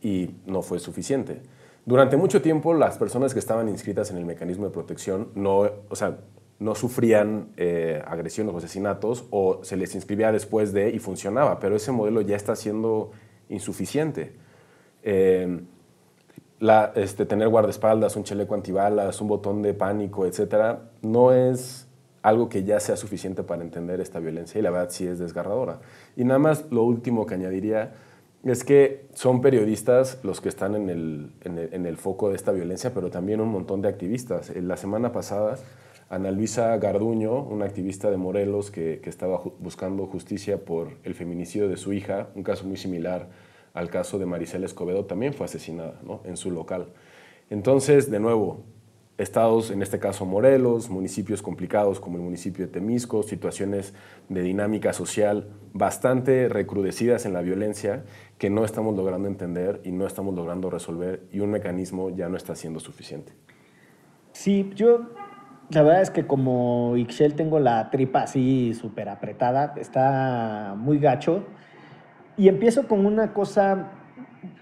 [0.00, 1.42] y no fue suficiente.
[1.84, 5.96] Durante mucho tiempo las personas que estaban inscritas en el mecanismo de protección no, o
[5.96, 6.18] sea,
[6.58, 11.76] no sufrían eh, agresiones o asesinatos o se les inscribía después de y funcionaba, pero
[11.76, 13.10] ese modelo ya está siendo
[13.48, 14.32] insuficiente.
[15.02, 15.60] Eh,
[16.58, 21.86] la, este, tener guardaespaldas, un chaleco antibalas, un botón de pánico, etcétera, no es
[22.22, 25.80] algo que ya sea suficiente para entender esta violencia y la verdad sí es desgarradora.
[26.16, 27.94] Y nada más lo último que añadiría
[28.42, 32.92] es que son periodistas los que están en el, en el, foco de esta violencia,
[32.94, 34.54] pero también un montón de activistas.
[34.56, 35.56] La semana pasada,
[36.08, 41.76] Ana Luisa Garduño, una activista de Morelos que, estaba buscando justicia por el feminicidio de
[41.76, 43.28] su hija, un caso muy similar
[43.74, 46.92] al caso de Maricela Escobedo, también fue asesinada en su local.
[47.50, 48.62] Entonces, de nuevo,
[49.18, 53.92] estados, en este caso Morelos, municipios complicados como el municipio de Temisco, situaciones
[54.28, 58.04] de dinámica social bastante recrudecidas en la violencia
[58.38, 62.36] que no estamos logrando entender y no estamos logrando resolver y un mecanismo ya no
[62.36, 63.32] está siendo suficiente.
[64.32, 65.06] Sí, yo
[65.70, 71.44] la verdad es que como Ixchel tengo la tripa así súper apretada, está muy gacho.
[72.36, 73.92] Y empiezo con una cosa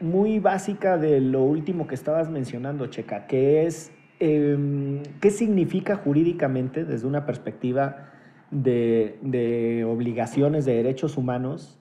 [0.01, 6.85] muy básica de lo último que estabas mencionando, Checa, que es em, qué significa jurídicamente
[6.85, 8.11] desde una perspectiva
[8.51, 11.79] de, obligaciones de derechos humanos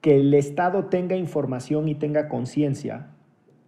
[0.00, 3.08] que el Estado tenga información y tenga conciencia,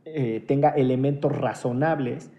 [0.05, 2.31] eh, tenga elementos razonables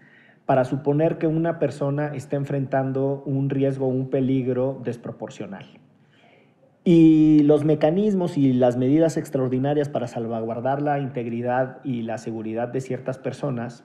[0.50, 5.78] para suponer que una persona está enfrentando un riesgo o un peligro desproporcional.
[6.82, 12.80] Y los mecanismos y las medidas extraordinarias para salvaguardar la integridad y la seguridad de
[12.80, 13.84] ciertas personas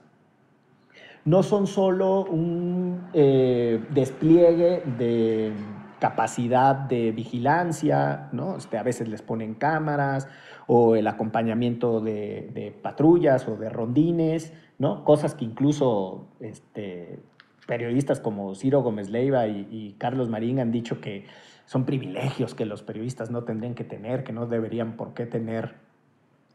[1.24, 5.52] no son solo un eh, despliegue de
[6.00, 8.56] capacidad de vigilancia, ¿no?
[8.56, 10.28] Este, a veces les ponen cámaras
[10.66, 15.04] o el acompañamiento de, patrullas o de rondines, ¿no?
[15.04, 17.18] cosas que incluso este,
[17.66, 21.26] periodistas como Ciro Gómez Leiva y, Carlos Marín han dicho que
[21.66, 25.74] son privilegios que los periodistas no tendrían que tener, que no deberían por qué tener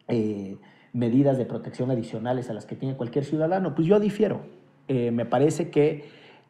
[0.08, 0.58] eh,
[0.94, 3.76] medidas de protección adicionales a las que tiene cualquier ciudadano.
[3.76, 4.42] Pues yo difiero.
[4.88, 6.06] Eh, me parece que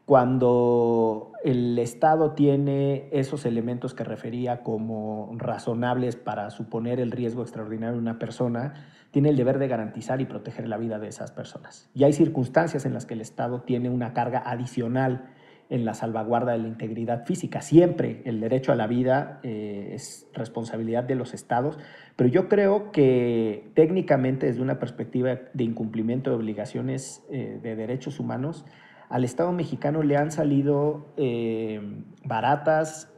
[0.05, 7.93] cuando el Estado tiene esos elementos que refería como razonables para suponer el riesgo extraordinario
[7.93, 8.73] de una persona,
[9.11, 11.89] tiene el deber de garantizar y proteger la vida de esas personas.
[11.93, 15.29] Y hay circunstancias en las que el Estado tiene una carga adicional
[15.69, 17.61] en la salvaguarda de la integridad física.
[17.61, 21.79] Siempre el derecho a la vida eh, es responsabilidad de los estados,
[22.17, 28.19] pero yo creo que técnicamente desde una perspectiva de incumplimiento de obligaciones eh, de derechos
[28.19, 28.65] humanos,
[29.11, 33.11] al Estado mexicano le han salido eh, baratas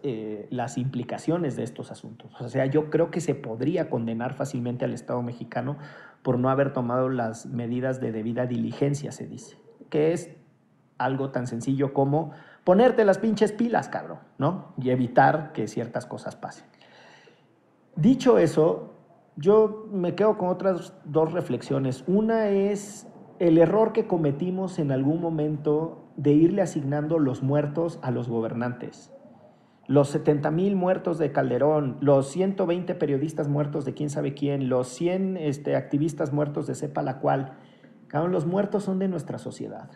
[0.49, 2.39] las implicaciones de estos asuntos.
[2.41, 5.77] O sea, yo creo que se podría condenar fácilmente al Estado mexicano
[6.23, 9.57] por no haber tomado las medidas de debida diligencia, se dice,
[9.89, 10.29] que es
[10.97, 12.31] algo tan sencillo como
[12.63, 14.73] ponerte las pinches pilas, cabrón, ¿no?
[14.77, 16.65] Y evitar que ciertas cosas pasen.
[17.95, 18.93] Dicho eso,
[19.35, 22.03] yo me quedo con otras dos reflexiones.
[22.07, 23.07] Una es
[23.39, 29.11] el error que cometimos en algún momento de irle asignando los muertos a los gobernantes.
[29.87, 34.87] Los 70 mil muertos de Calderón, los 120 periodistas muertos de quién sabe quién, los
[34.87, 37.57] 100 este, activistas muertos de sepa la cual.
[38.29, 39.89] Los muertos son de nuestra sociedad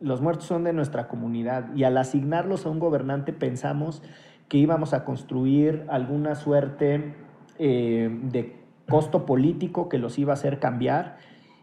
[0.00, 4.02] los muertos son de nuestra comunidad y al asignarlos a un gobernante pensamos
[4.48, 7.14] que íbamos a construir alguna suerte
[7.58, 8.56] eh, de
[8.88, 11.16] costo político que los iba a hacer cambiar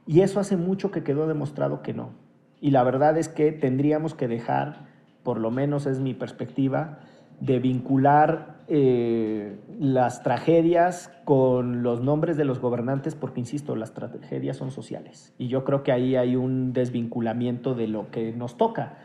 [0.05, 2.11] y eso hace mucho que quedó demostrado que no.
[2.59, 4.85] Y la verdad es que tendríamos que dejar,
[5.23, 6.99] por lo menos es mi perspectiva,
[7.39, 14.55] de vincular eh, las tragedias con los nombres de los gobernantes, porque, insisto, las tragedias
[14.55, 15.33] son sociales.
[15.37, 18.97] Y yo creo que ahí hay un desvinculamiento de lo que nos toca.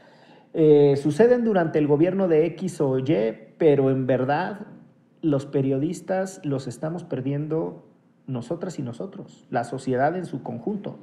[0.55, 3.05] Eh, suceden durante el gobierno de X o Y,
[3.59, 4.67] pero en verdad
[5.21, 7.88] los periodistas los estamos perdiendo
[8.29, 10.99] nosotras y nosotros, la sociedad en su conjunto.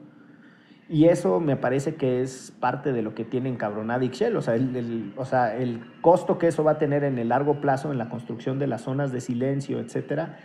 [0.88, 4.54] Y eso me parece que es parte de lo que tiene encabronada Ixchel, o sea
[4.54, 7.98] el, o sea, el costo que eso va a tener en el largo plazo en
[7.98, 10.38] la construcción de las zonas de silencio, etcétera,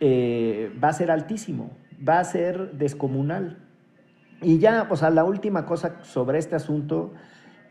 [0.00, 1.70] eh, va a ser altísimo,
[2.06, 3.64] va a ser descomunal.
[4.42, 7.14] Y ya, o sea, la última cosa sobre este asunto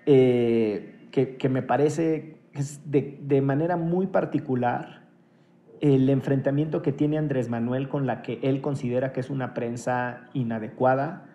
[0.07, 5.06] eh, que, que, me parece es de, de manera muy particular
[5.81, 10.25] el enfrentamiento que tiene Andrés Manuel con la que él considera que es una prensa
[10.33, 11.25] inadecuada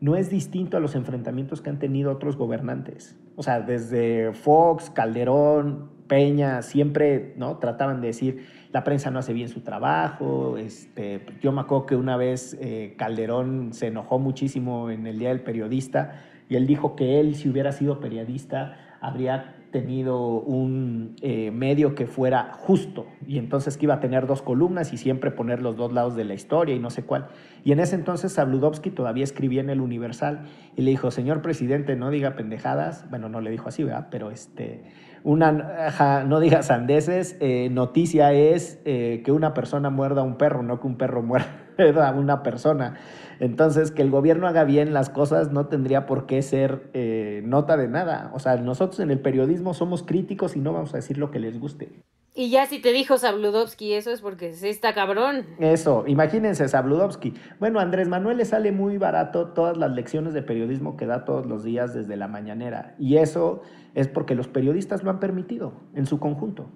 [0.00, 3.16] no es distinto a los enfrentamientos que han tenido otros gobernantes.
[3.36, 7.58] O sea, desde Fox, Calderón, Peña, siempre ¿no?
[7.58, 10.58] trataban de decir, la prensa no hace bien su trabajo.
[10.58, 15.28] Este, yo me acuerdo que una vez eh, Calderón se enojó muchísimo en el Día
[15.28, 21.50] del Periodista y él dijo que él, si hubiera sido periodista, habría tenido un eh,
[21.50, 25.60] medio que fuera justo y entonces que iba a tener dos columnas y siempre poner
[25.62, 27.28] los dos lados de la historia y no sé cuál.
[27.64, 30.44] Y en ese entonces Sabludovsky todavía escribía en el Universal
[30.76, 34.08] y le dijo, señor presidente, no diga pendejadas, bueno, no le dijo así, ¿verdad?
[34.10, 34.84] Pero este,
[35.24, 40.62] una, no diga sandeces, eh, noticia es eh, que una persona muerda a un perro,
[40.62, 42.94] no que un perro muerda a una persona.
[43.40, 47.76] Entonces, que el gobierno haga bien las cosas no tendría por qué ser eh, nota
[47.76, 48.30] de nada.
[48.34, 51.40] O sea, nosotros en el periodismo somos críticos y no vamos a decir lo que
[51.40, 51.90] les guste.
[52.34, 55.44] Y ya si te dijo Sabludovsky eso es porque se está cabrón.
[55.58, 57.34] Eso, imagínense Sabludovsky.
[57.60, 61.44] Bueno, Andrés Manuel le sale muy barato todas las lecciones de periodismo que da todos
[61.44, 62.94] los días desde la mañanera.
[62.98, 63.60] Y eso
[63.94, 66.70] es porque los periodistas lo han permitido en su conjunto.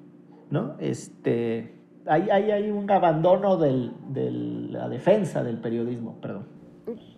[0.51, 0.77] ¿No?
[0.79, 4.31] Este, hay, hay, hay un abandono de
[4.71, 6.57] la defensa del periodismo, perdón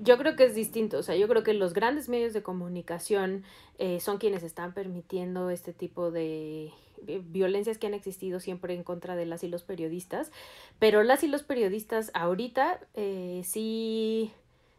[0.01, 3.45] yo creo que es distinto, o sea, yo creo que los grandes medios de comunicación
[3.79, 6.73] eh, son quienes están permitiendo este tipo de
[7.03, 10.33] violencias que han existido siempre en contra de las y los periodistas,
[10.79, 14.33] pero las y los periodistas ahorita eh, sí,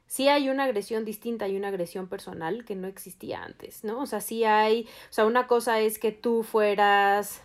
[0.08, 4.02] sí hay una agresión distinta, hay una agresión personal que no existía antes, ¿no?
[4.02, 7.42] O sea, sí hay, o sea, una cosa es que tú fueras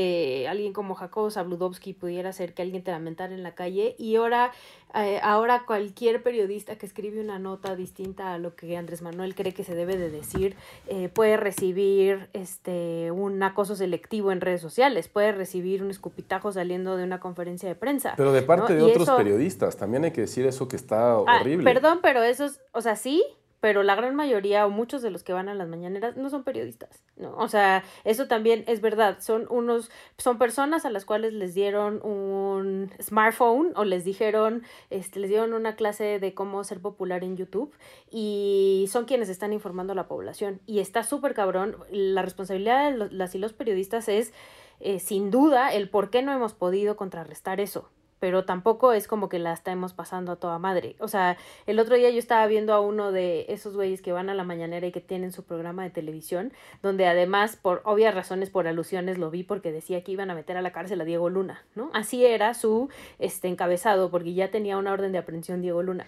[0.00, 4.14] eh, alguien como Jacobo Zabludovsky pudiera ser que alguien te lamentara en la calle y
[4.14, 4.52] ahora,
[4.94, 9.54] eh, ahora cualquier periodista que escribe una nota distinta a lo que Andrés Manuel cree
[9.54, 10.54] que se debe de decir
[10.86, 16.96] eh, puede recibir este un acoso selectivo en redes sociales, puede recibir un escupitajo saliendo
[16.96, 18.14] de una conferencia de prensa.
[18.16, 21.64] Pero de parte de otros periodistas, también hay que decir eso que está ah, horrible.
[21.64, 23.24] Perdón, pero eso es, o sea, sí,
[23.60, 26.44] pero la gran mayoría o muchos de los que van a las mañaneras no son
[26.44, 27.36] periodistas, ¿no?
[27.36, 32.00] O sea, eso también es verdad, son unos, son personas a las cuales les dieron
[32.04, 37.36] un smartphone o les dijeron, este, les dieron una clase de cómo ser popular en
[37.36, 37.74] YouTube
[38.10, 43.08] y son quienes están informando a la población y está súper cabrón, la responsabilidad de
[43.10, 44.32] las y los periodistas es
[44.80, 49.28] eh, sin duda el por qué no hemos podido contrarrestar eso, pero tampoco es como
[49.28, 50.96] que la estamos pasando a toda madre.
[50.98, 54.30] O sea, el otro día yo estaba viendo a uno de esos güeyes que van
[54.30, 56.52] a la mañanera y que tienen su programa de televisión,
[56.82, 60.56] donde además, por obvias razones, por alusiones, lo vi porque decía que iban a meter
[60.56, 61.90] a la cárcel a Diego Luna, ¿no?
[61.94, 66.06] Así era su este, encabezado, porque ya tenía una orden de aprehensión Diego Luna.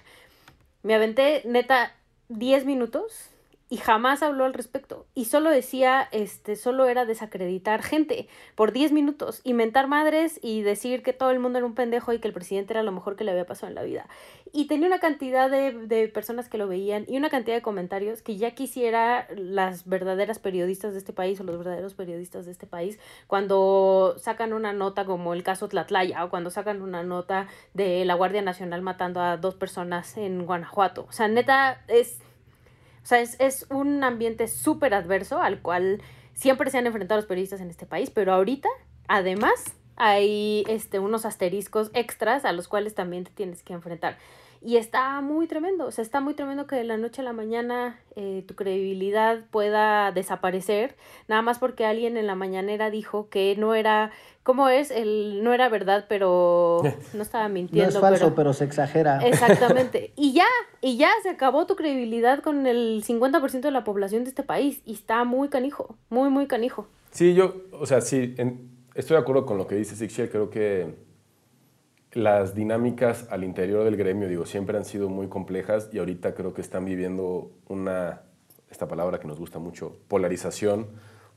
[0.82, 1.92] Me aventé, neta,
[2.28, 3.30] 10 minutos
[3.70, 5.06] y jamás habló al respecto.
[5.14, 11.04] Y solo decía, este, solo era desacreditar gente por 10 minutos, inventar madres y decir
[11.04, 13.22] que todo el mundo era un pendejo y que el presidente era lo mejor que
[13.22, 14.08] le había pasado en la vida.
[14.52, 18.22] Y tenía una cantidad de, de personas que lo veían y una cantidad de comentarios
[18.22, 22.66] que ya quisiera las verdaderas periodistas de este país o los verdaderos periodistas de este
[22.66, 28.04] país cuando sacan una nota como el caso Tlatlaya o cuando sacan una nota de
[28.04, 31.06] la Guardia Nacional matando a dos personas en Guanajuato.
[31.08, 32.18] O sea, neta, es
[33.10, 36.00] sea, es, es un ambiente súper adverso al cual
[36.32, 38.68] siempre se han enfrentado los periodistas en este país, pero ahorita,
[39.08, 44.16] además, hay este, unos asteriscos extras a los cuales también te tienes que enfrentar.
[44.62, 47.32] Y está muy tremendo, o sea, está muy tremendo que de la noche a la
[47.32, 50.96] mañana eh, tu credibilidad pueda desaparecer,
[51.28, 54.10] nada más porque alguien en la mañanera dijo que no era,
[54.42, 54.90] ¿cómo es?
[54.90, 56.82] El, no era verdad, pero
[57.14, 57.90] no estaba mintiendo.
[57.90, 59.20] No es falso, pero, se exagera.
[59.26, 60.12] Exactamente.
[60.14, 60.46] Y ya,
[60.82, 64.82] y ya se acabó tu credibilidad con el 50% de la población de este país
[64.84, 66.86] y está muy canijo, muy, muy canijo.
[67.12, 68.34] Sí, yo, o sea, sí,
[68.94, 70.94] estoy de acuerdo con lo que dice Sixel, creo que
[72.12, 76.52] las dinámicas al interior del gremio, digo, siempre han sido muy complejas y ahorita creo
[76.52, 78.22] que están viviendo una,
[78.70, 80.88] esta palabra que nos gusta mucho, polarización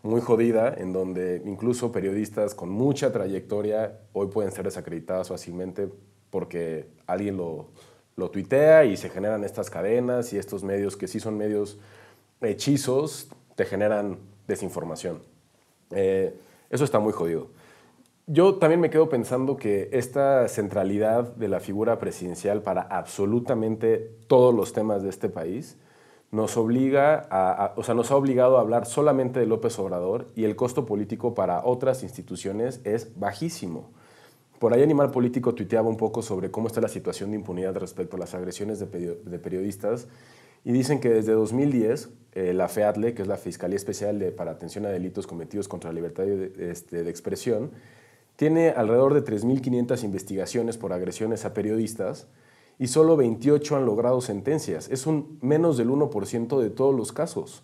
[0.02, 5.90] muy jodida, en donde incluso periodistas con mucha trayectoria hoy pueden ser desacreditadas fácilmente
[6.30, 7.70] porque alguien lo,
[8.16, 11.80] lo tuitea y se generan estas cadenas y estos medios que sí son medios
[12.42, 15.22] hechizos, te generan desinformación.
[15.92, 16.36] Eh,
[16.70, 17.48] eso está muy jodido.
[18.26, 24.56] Yo también me quedo pensando que esta centralidad de la figura presidencial para absolutamente todos
[24.56, 25.78] los temas de este país
[26.32, 30.46] nos obliga a, o sea, nos ha obligado a hablar solamente de López Obrador y
[30.46, 33.92] el costo político para otras instituciones es bajísimo.
[34.58, 38.16] Por ahí Animal Político tuiteaba un poco sobre cómo está la situación de impunidad respecto
[38.16, 38.88] a las agresiones de,
[39.40, 40.08] periodistas
[40.64, 44.86] y dicen que desde 2010 eh, la FEADLE, que es la Fiscalía Especial para Atención
[44.86, 47.72] a Delitos Cometidos contra la Libertad de, este, de Expresión,
[48.36, 52.28] tiene alrededor de 3.500 investigaciones por agresiones a periodistas
[52.80, 54.90] y solo 28 han logrado sentencias.
[54.90, 57.64] Es un menos del 1% de todos los casos.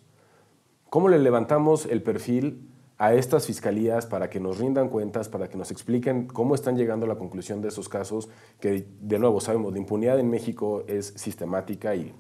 [0.89, 2.67] ¿Cómo le levantamos el perfil
[2.97, 7.05] a estas fiscalías para que nos rindan cuentas, para que nos expliquen cómo están llegando
[7.05, 8.30] a la conclusión de esos casos?
[8.59, 12.13] Que, de nuevo, sabemos, la impunidad en México es sistemática y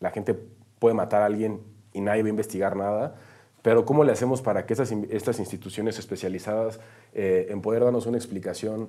[0.00, 0.34] la gente
[0.78, 1.60] puede matar a alguien
[1.92, 3.16] y nadie va a investigar nada
[3.62, 6.80] pero ¿cómo le hacemos para que estas, estas instituciones especializadas
[7.14, 8.88] eh, en poder darnos una explicación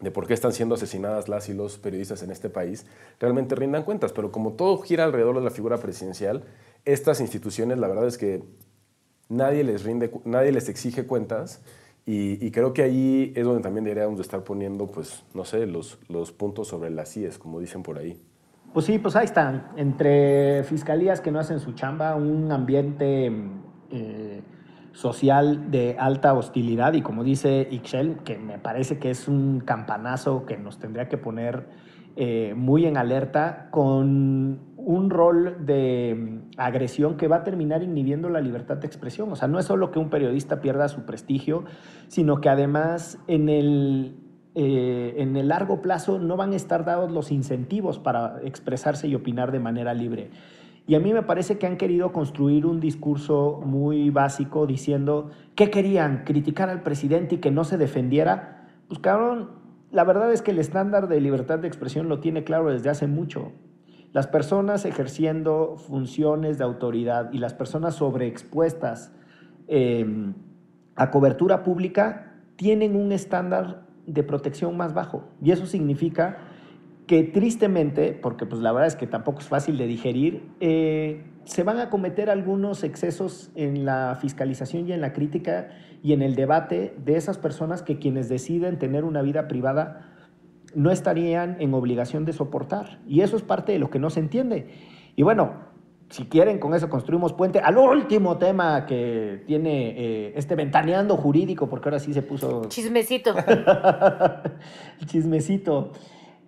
[0.00, 2.86] de por qué están siendo asesinadas las y los periodistas en este país,
[3.20, 4.12] realmente rindan cuentas?
[4.12, 6.44] Pero como todo gira alrededor de la figura presidencial,
[6.84, 8.42] estas instituciones, la verdad es que
[9.28, 11.60] nadie les, rinde, nadie les exige cuentas
[12.10, 15.98] y, creo que ahí es donde también deberíamos de estar poniendo, pues, no sé, los,
[16.08, 18.18] los puntos sobre las IES, como dicen por ahí.
[18.72, 19.72] Pues sí, pues ahí están.
[19.76, 23.30] Entre fiscalías que no hacen su chamba, un ambiente
[23.90, 24.42] eh,
[24.92, 30.44] social de alta hostilidad y como dice Ixchel, que me parece que es un campanazo
[30.44, 31.66] que nos tendría que poner
[32.20, 38.28] eh, muy en alerta con un rol de mm, agresión que va a terminar inhibiendo
[38.28, 39.30] la libertad de expresión.
[39.30, 41.64] O sea, no es solo que un periodista pierda su prestigio,
[42.08, 44.16] sino que además en el,
[44.56, 49.14] eh, en el largo plazo no van a estar dados los incentivos para expresarse y
[49.14, 50.30] opinar de manera libre.
[50.88, 55.68] Y a mí me parece que han querido construir un discurso muy básico diciendo, ¿qué
[55.68, 56.24] querían?
[56.24, 58.66] ¿Criticar al presidente y que no se defendiera?
[58.88, 59.50] Pues cabrón,
[59.90, 63.06] la verdad es que el estándar de libertad de expresión lo tiene claro desde hace
[63.06, 63.52] mucho.
[64.14, 69.12] Las personas ejerciendo funciones de autoridad y las personas sobreexpuestas
[69.66, 70.32] em,
[70.96, 75.24] a cobertura pública tienen un estándar de protección más bajo.
[75.42, 76.38] Y eso significa
[77.08, 81.62] que tristemente, porque pues la verdad es que tampoco es fácil de digerir, eh, se
[81.62, 85.70] van a cometer algunos excesos en la fiscalización y en la crítica
[86.02, 90.16] y en el debate de esas personas que quienes deciden tener una vida privada
[90.74, 93.00] no estarían en obligación de soportar.
[93.06, 94.68] Y eso es parte de lo que no se entiende.
[95.16, 95.54] Y bueno,
[96.10, 101.70] si quieren, con eso construimos puente al último tema que tiene eh, este ventaneando jurídico,
[101.70, 102.66] porque ahora sí se puso...
[102.68, 103.34] Chismecito.
[105.06, 105.92] Chismecito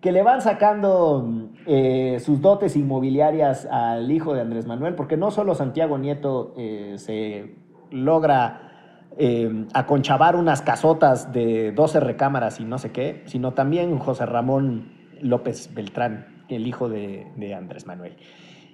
[0.01, 5.31] que le van sacando eh, sus dotes inmobiliarias al hijo de Andrés Manuel, porque no
[5.31, 7.55] solo Santiago Nieto eh, se
[7.91, 14.25] logra eh, aconchavar unas casotas de 12 recámaras y no sé qué, sino también José
[14.25, 18.17] Ramón López Beltrán, el hijo de, de Andrés Manuel.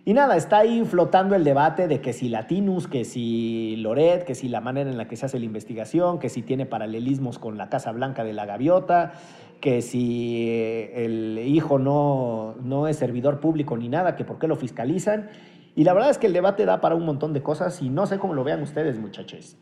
[0.08, 4.36] Y nada, está ahí flotando el debate de que si Latinus, que si Loret, que
[4.36, 7.58] si la manera en la que se hace la investigación, que si tiene paralelismos con
[7.58, 9.14] la Casa Blanca de la Gaviota,
[9.60, 10.48] que si
[10.94, 15.28] el hijo no, no es servidor público ni nada, que por qué lo fiscalizan.
[15.74, 18.06] Y la verdad es que el debate da para un montón de cosas y no
[18.06, 19.56] sé cómo lo vean ustedes, muchachos.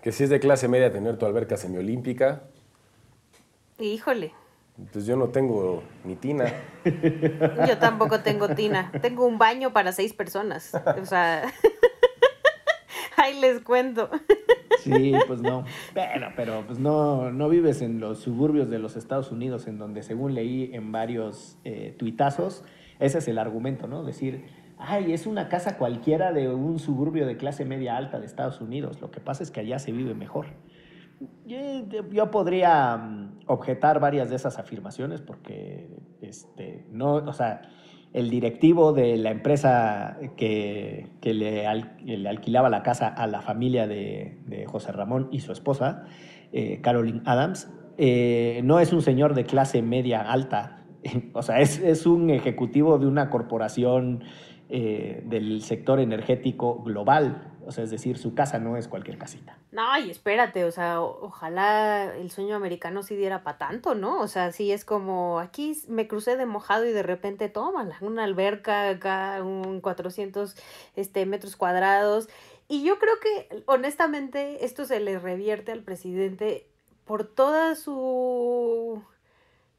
[0.00, 2.44] Que si es de clase media tener tu alberca semiolímpica.
[3.78, 4.32] Híjole.
[4.92, 6.52] Pues yo no tengo ni tina.
[7.68, 8.90] Yo tampoco tengo tina.
[9.00, 10.72] Tengo un baño para seis personas.
[11.00, 11.44] O sea,
[13.16, 14.10] ahí les cuento.
[14.80, 15.64] Sí, pues no.
[15.94, 20.02] Bueno, pero pues no, no vives en los suburbios de los Estados Unidos, en donde
[20.02, 22.64] según leí en varios eh, tuitazos,
[22.98, 24.02] ese es el argumento, ¿no?
[24.02, 24.44] Decir,
[24.76, 29.00] ay, es una casa cualquiera de un suburbio de clase media alta de Estados Unidos.
[29.00, 30.46] Lo que pasa es que allá se vive mejor.
[31.46, 35.88] Yo, podría mm, objetar varias de esas afirmaciones porque,
[36.20, 37.62] este, no, o sea,
[38.12, 44.92] el directivo de la empresa que, le, alquilaba la casa a la familia de, José
[44.92, 46.04] Ramón y su esposa,
[46.52, 50.84] eh, Caroline Adams, eh, no es un señor de clase media alta,
[51.32, 54.24] o sea, es, un ejecutivo de una corporación
[54.70, 57.52] eh, del sector energético global.
[57.66, 59.58] O sea, es decir, su casa no es cualquier casita.
[59.72, 64.20] No, y espérate, o sea, ojalá el sueño americano sí diera para tanto, ¿no?
[64.20, 68.24] O sea, sí es como, aquí me crucé de mojado y de repente, tómala, una
[68.24, 70.56] alberca acá, un 400
[70.96, 72.28] este, metros cuadrados.
[72.68, 76.66] Y yo creo que, honestamente, esto se le revierte al presidente
[77.04, 79.02] por toda su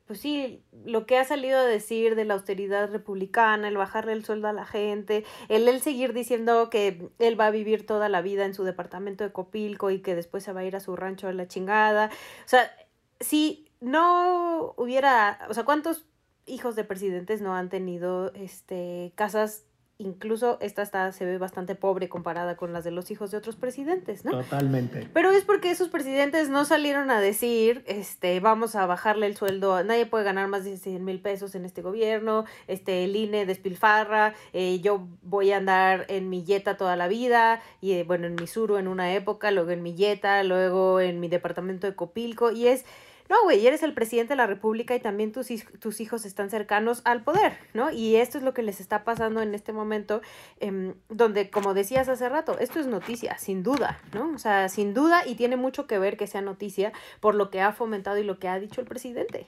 [0.05, 4.23] pues sí, lo que ha salido a decir de la austeridad republicana, el bajarle el
[4.23, 8.45] sueldo a la gente, el seguir diciendo que él va a vivir toda la vida
[8.45, 11.27] en su departamento de Copilco y que después se va a ir a su rancho
[11.27, 12.11] de la chingada.
[12.45, 12.71] O sea,
[13.19, 16.05] si no hubiera, o sea, ¿cuántos
[16.45, 19.65] hijos de presidentes no han tenido este casas
[19.97, 23.55] incluso esta está, se ve bastante pobre comparada con las de los hijos de otros
[23.55, 24.31] presidentes, ¿no?
[24.31, 25.09] Totalmente.
[25.13, 29.81] Pero es porque esos presidentes no salieron a decir, este, vamos a bajarle el sueldo,
[29.83, 34.33] nadie puede ganar más de 100 mil pesos en este gobierno, este, el INE despilfarra,
[34.51, 38.35] eh, yo voy a andar en mi yeta toda la vida, y eh, bueno, en
[38.35, 42.51] mi suru en una época, luego en mi yeta, luego en mi departamento de Copilco,
[42.51, 42.85] y es
[43.29, 45.47] no, güey, eres el presidente de la República y también tus,
[45.79, 47.91] tus hijos están cercanos al poder, ¿no?
[47.91, 50.21] Y esto es lo que les está pasando en este momento,
[50.59, 54.31] em, donde, como decías hace rato, esto es noticia, sin duda, ¿no?
[54.35, 57.61] O sea, sin duda, y tiene mucho que ver que sea noticia por lo que
[57.61, 59.47] ha fomentado y lo que ha dicho el presidente.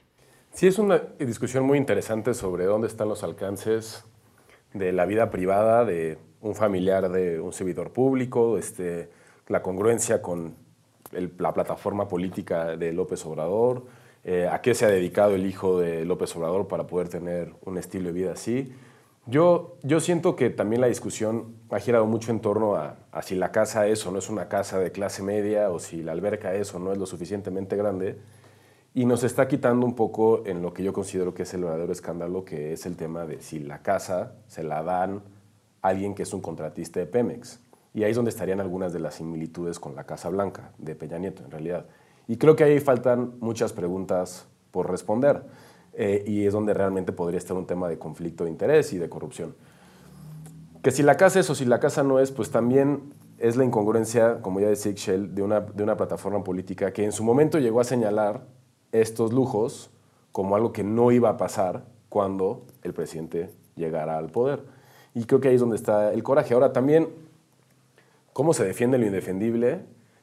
[0.53, 4.05] Sí, es una discusión muy interesante sobre dónde están los alcances
[4.73, 9.09] de la vida privada de un familiar de un servidor público, este,
[9.47, 10.55] la congruencia con
[11.37, 13.85] la plataforma política de López Obrador,
[14.23, 17.77] eh, a qué se ha dedicado el hijo de López Obrador para poder tener un
[17.77, 18.73] estilo de vida así.
[19.25, 23.35] Yo, yo siento que también la discusión ha girado mucho en torno a, a, si
[23.35, 26.53] la casa es o no es una casa de clase media o si la alberca
[26.55, 28.17] es o no es lo suficientemente grande.
[28.93, 31.91] Y nos está quitando un poco en lo que yo considero que es el verdadero
[31.91, 35.21] escándalo, que es el tema de si la casa se la dan
[35.81, 37.59] a alguien que es un contratista de Pemex.
[37.97, 41.17] Y ahí es donde estarían algunas de las similitudes con la Casa Blanca de Peña
[41.17, 41.87] Nieto, en realidad.
[42.27, 45.41] Y creo que ahí faltan muchas preguntas por responder.
[45.93, 49.09] Eh, y es donde realmente podría estar un tema de conflicto de interés y de
[49.09, 49.55] corrupción.
[50.83, 53.65] Que si la casa es o si la casa no es, pues también es la
[53.65, 57.57] incongruencia, como ya decía Ixchel, de una, de una plataforma política que en su momento
[57.57, 58.45] llegó a señalar
[58.91, 59.89] estos lujos
[60.31, 64.61] como algo que no iba a pasar cuando el presidente llegara al poder.
[65.15, 66.53] Y creo que ahí es donde está el coraje.
[66.53, 67.07] Ahora también,
[68.37, 69.79] ¿cómo se defiende lo indefendible?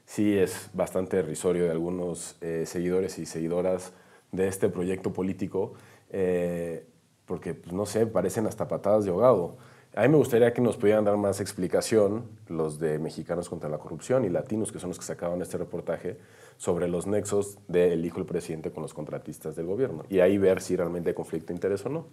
[0.06, 3.92] Sí es bastante risorio de algunos eh, seguidores y seguidoras
[4.30, 5.72] de este proyecto político,
[6.10, 6.86] eh,
[7.26, 9.56] porque, pues, no sé, parecen hasta patadas de ahogado.
[9.96, 13.78] A mí me gustaría que nos pudieran dar más explicación los de Mexicanos contra la
[13.78, 16.16] Corrupción y Latinos, que son los que sacaban este reportaje,
[16.56, 20.04] sobre los nexos del hijo del presidente con los contratistas del gobierno.
[20.08, 22.06] Y ahí ver si realmente hay conflicto de interés o no.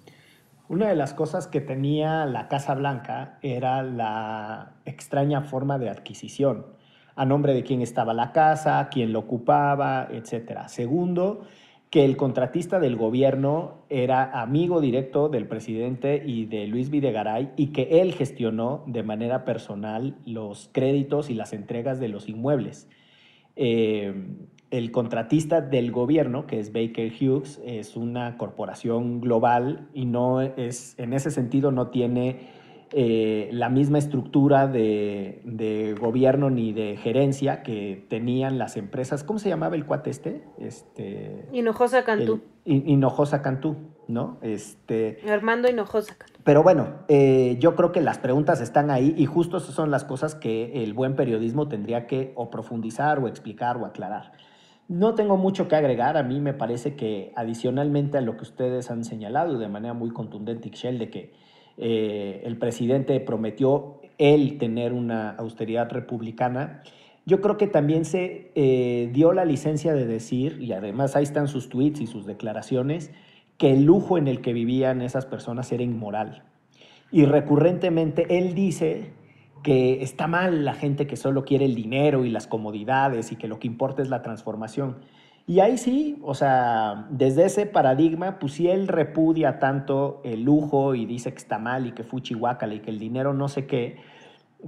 [0.71, 6.65] Una de las cosas que tenía la Casa Blanca era la extraña forma de adquisición,
[7.13, 10.67] a nombre de quién estaba la casa, quién lo ocupaba, etc.
[10.67, 11.41] Segundo,
[11.89, 17.73] que el contratista del gobierno era amigo directo del presidente y de Luis Videgaray y
[17.73, 22.87] que él gestionó de manera personal los créditos y las entregas de los inmuebles.
[23.55, 24.13] Eh,
[24.71, 30.95] el contratista del gobierno, que es Baker Hughes, es una corporación global y no es,
[30.97, 32.61] en ese sentido no tiene
[32.93, 39.23] eh, la misma estructura de, gobierno ni de gerencia que tenían las empresas.
[39.23, 40.43] ¿Cómo se llamaba el cuate este?
[40.57, 42.41] este Hinojosa Cantú.
[42.65, 43.75] Hinojosa Cantú,
[44.07, 44.37] ¿no?
[44.41, 46.30] Este, Armando Hinojosa Cantú.
[46.43, 50.33] Pero bueno, eh, yo creo que las preguntas están ahí y justo son las cosas
[50.33, 54.31] que el buen periodismo tendría que profundizar o explicar o aclarar.
[54.87, 58.91] No tengo mucho que agregar, a mí me parece que adicionalmente a lo que ustedes
[58.91, 61.33] han señalado de manera muy contundente, Ixchel, de que
[61.77, 66.81] eh, el presidente prometió él tener una austeridad republicana.
[67.25, 71.47] Yo creo que también se eh, dio la licencia de decir, y además ahí están
[71.47, 73.11] sus tweets y sus declaraciones,
[73.61, 76.41] que el lujo en el que vivían esas personas era inmoral.
[77.11, 79.13] Y recurrentemente él dice
[79.61, 83.47] que está mal la gente que solo quiere el dinero y las comodidades y que
[83.47, 84.97] lo que importa es la transformación.
[85.45, 90.95] Y ahí sí, o sea, desde ese paradigma, pues si él repudia tanto el lujo
[90.95, 93.97] y dice que está mal y que chihuahua y que el dinero no sé qué,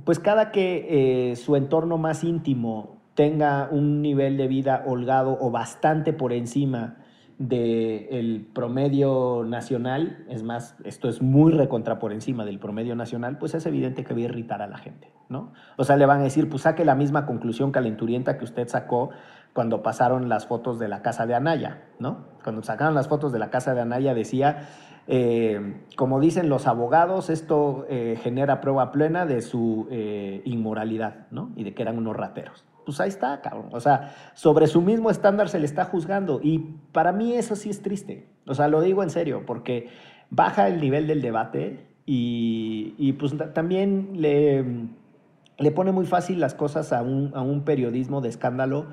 [0.06, 5.50] pues cada que eh, su entorno más íntimo tenga un nivel de vida holgado o
[5.50, 6.98] bastante por encima
[7.38, 13.54] del promedio nacional, es más, esto es muy recontra por encima del promedio nacional, pues
[13.56, 15.54] es evidente que va a irritar a la gente, ¿no?
[15.78, 19.10] O sea, le van a decir, pues saque la misma conclusión calenturienta que usted sacó
[19.54, 22.26] cuando pasaron las fotos de la casa de Anaya, ¿no?
[22.44, 24.68] Cuando sacaron las fotos de la casa de Anaya decía,
[25.08, 31.52] eh, como dicen los abogados, esto eh, genera prueba plena de su eh, inmoralidad, ¿no?
[31.56, 32.66] Y de que eran unos rateros.
[32.86, 33.70] Pues ahí está, cabrón.
[33.72, 36.40] O sea, sobre su mismo estándar se le está juzgando.
[36.44, 36.60] Y
[36.92, 38.28] para mí eso sí es triste.
[38.46, 39.90] O sea, lo digo en serio, porque
[40.30, 44.66] baja el nivel del debate y, pues también le,
[45.58, 48.88] le pone muy fácil las cosas a un, a un periodismo de escándalo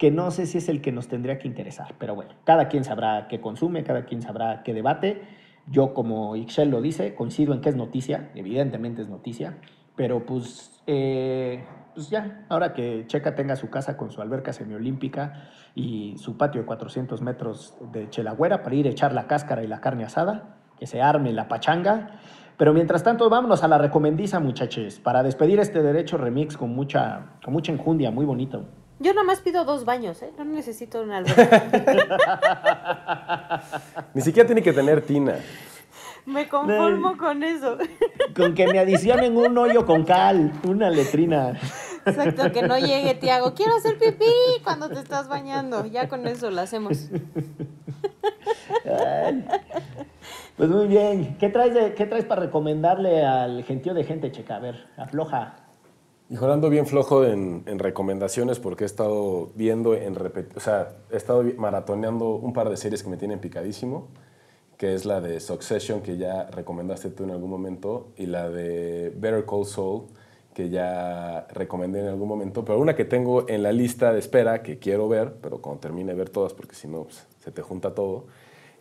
[0.00, 2.84] que no sé si es el que nos tendría que interesar, pero bueno, cada quien
[2.84, 5.20] sabrá qué consume, cada quien sabrá qué debate.
[5.66, 9.58] Yo, como Ixchel lo dice, coincido en que es noticia, evidentemente es noticia,
[9.96, 11.64] pero pues, eh,
[11.94, 16.60] pues ya, ahora que Checa tenga su casa con su alberca semiolímpica y su patio
[16.60, 20.56] de 400 metros de chelagüera para ir a echar la cáscara y la carne asada,
[20.78, 22.18] que se arme la pachanga.
[22.56, 27.36] Pero mientras tanto, vámonos a la recomendiza, muchachos, para despedir este derecho remix con mucha,
[27.42, 28.66] con mucha enjundia, muy bonito.
[28.98, 30.30] Yo nomás pido dos baños, ¿eh?
[30.36, 31.62] No necesito una alberca.
[34.14, 35.36] Ni siquiera tiene que tener tina.
[36.30, 37.76] Me conformo con eso.
[38.36, 41.58] Con que me adicionen un hoyo con cal, una letrina.
[42.06, 43.54] Exacto, que no llegue Tiago.
[43.54, 45.84] Quiero hacer pipí cuando te estás bañando.
[45.86, 47.10] Ya con eso lo hacemos.
[50.56, 51.36] pues muy bien.
[51.38, 54.56] ¿Qué traes, ¿Qué traes para recomendarle al gentío de gente, checa?
[54.56, 55.56] A ver, afloja.
[56.30, 61.42] Y ando bien flojo en, recomendaciones porque he estado viendo en o sea, he estado
[61.56, 64.06] maratoneando un par de series que me tienen picadísimo,
[64.80, 69.12] que es la de Succession que ya recomendaste tú en algún momento y la de
[69.14, 70.06] Better Call Saul,
[70.54, 74.62] que ya recomendé en algún momento, pero una que tengo en la lista de espera
[74.62, 77.60] que quiero ver, pero cuando termine de ver todas, porque si no pues, se te
[77.60, 78.28] junta todo,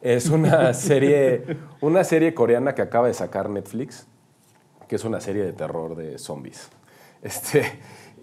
[0.02, 1.44] es una serie,
[1.82, 4.08] una serie coreana que acaba de sacar Netflix,
[4.88, 6.70] que es una serie de terror de zombies.
[7.22, 7.64] Este,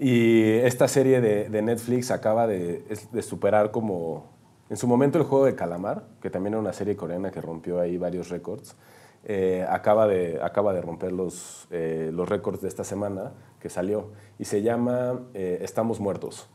[0.00, 4.30] y esta serie de, Netflix acaba de, de, superar como,
[4.68, 7.80] en su momento el juego de Calamar, que también era una serie coreana que rompió
[7.80, 8.76] ahí varios récords.
[9.24, 14.10] Eh, acaba, de, acaba de romper los, eh, los récords de esta semana que salió
[14.38, 16.48] y se llama eh, Estamos Muertos.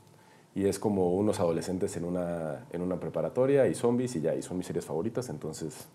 [0.55, 4.41] Y es como unos adolescentes en una, en una preparatoria y zombies y ya, y
[4.41, 5.29] son mis series favoritas.
[5.29, 5.87] Entonces,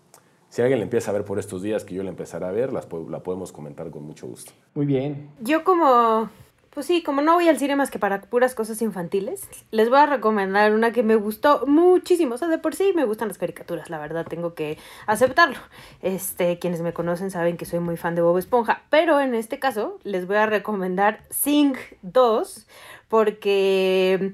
[0.49, 2.73] si alguien la empieza a ver por estos días que yo la empezaré a ver,
[2.73, 4.51] las, la podemos comentar con mucho gusto.
[4.73, 5.29] Muy bien.
[5.41, 6.29] Yo como
[6.77, 9.97] pues sí, como no voy al cine más que para puras cosas infantiles, les voy
[9.97, 12.35] a recomendar una que me gustó muchísimo.
[12.35, 15.57] O sea, de por sí me gustan las caricaturas, la verdad, tengo que aceptarlo.
[16.03, 19.57] Este, quienes me conocen saben que soy muy fan de Bob Esponja, pero en este
[19.57, 21.73] caso les voy a recomendar Sing
[22.03, 22.67] 2
[23.07, 24.33] porque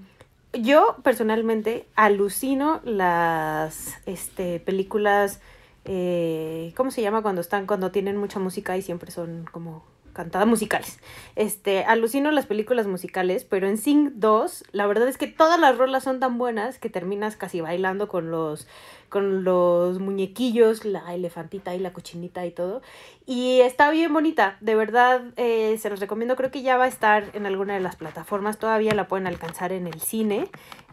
[0.51, 5.39] yo personalmente alucino las este, películas,
[5.85, 10.47] eh, ¿cómo se llama cuando están, cuando tienen mucha música y siempre son como cantadas
[10.47, 10.99] musicales.
[11.35, 15.77] Este, alucino las películas musicales, pero en Sing 2, la verdad es que todas las
[15.77, 18.67] rolas son tan buenas que terminas casi bailando con los
[19.09, 22.81] con los muñequillos, la elefantita y la cochinita y todo.
[23.27, 26.87] Y está bien bonita, de verdad eh, se los recomiendo, creo que ya va a
[26.87, 30.47] estar en alguna de las plataformas, todavía la pueden alcanzar en el cine.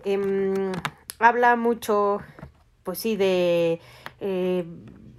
[0.04, 0.70] Em,
[1.18, 2.20] habla mucho,
[2.82, 3.80] pues sí, de...
[4.20, 4.66] Eh,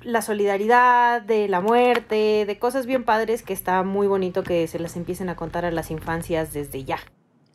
[0.04, 4.80] la solidaridad, de la muerte, de cosas bien padres que está muy bonito que se
[4.80, 6.97] las empiecen a contar a las infancias desde ya.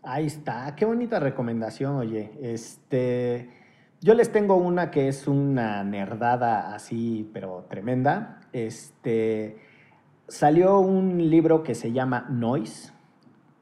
[0.03, 2.31] Ahí está, qué bonita recomendación, oye.
[2.41, 3.51] Este,
[4.01, 8.41] yo les tengo una que es una nerdada así, pero tremenda.
[8.53, 9.57] Este,
[10.29, 12.93] salió un libro que se llama Noise,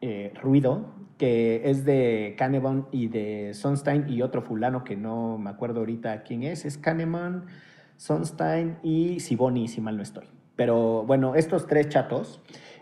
[0.01, 5.49] eh, Ruido, que es de Kahneman y de Sonstein y otro fulano que no me
[5.49, 6.67] acuerdo ahorita quién es.
[6.67, 7.47] Es Kahneman
[7.97, 10.27] Sonstein y Siboni, si mal no estoy.
[10.57, 12.41] Pero bueno, estos tres chatos.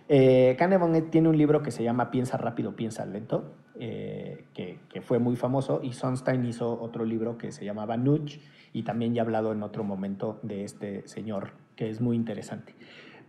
[0.08, 5.18] Eh, Kahneman tiene un libro que se llama Piensa rápido, piensa lento, eh, que, fue
[5.18, 8.40] muy famoso, y Sonstein hizo otro libro que se llamaba Nudge,
[8.72, 12.74] y también ya he hablado en otro momento de este señor, que es muy interesante.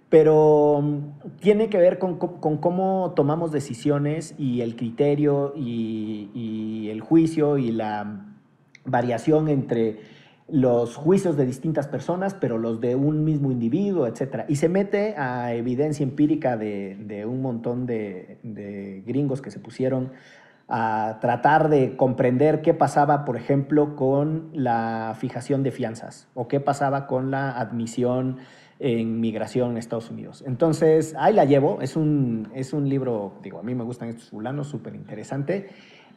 [0.10, 7.58] Pero mm, tiene que ver con, cómo tomamos decisiones y el criterio y el juicio
[7.58, 8.26] y la
[8.86, 10.13] variación entre
[10.48, 14.44] los juicios de distintas personas, pero los de un mismo individuo, etc.
[14.48, 20.12] Y se mete a evidencia empírica de, un montón de, gringos que se pusieron
[20.68, 26.60] a tratar de comprender qué pasaba, por ejemplo, con la fijación de fianzas o qué
[26.60, 28.38] pasaba con la admisión
[28.80, 30.44] en migración en Estados Unidos.
[30.46, 34.30] Entonces, ahí la llevo, es un, es un libro, digo, a mí me gustan estos
[34.30, 35.70] fulanos, súper interesante.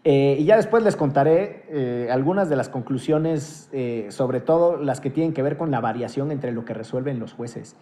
[0.09, 5.01] Eh, y ya después les contaré eh, algunas de las conclusiones, eh, sobre todo las
[5.01, 7.75] que tienen que ver con la variación entre lo que resuelven los jueces.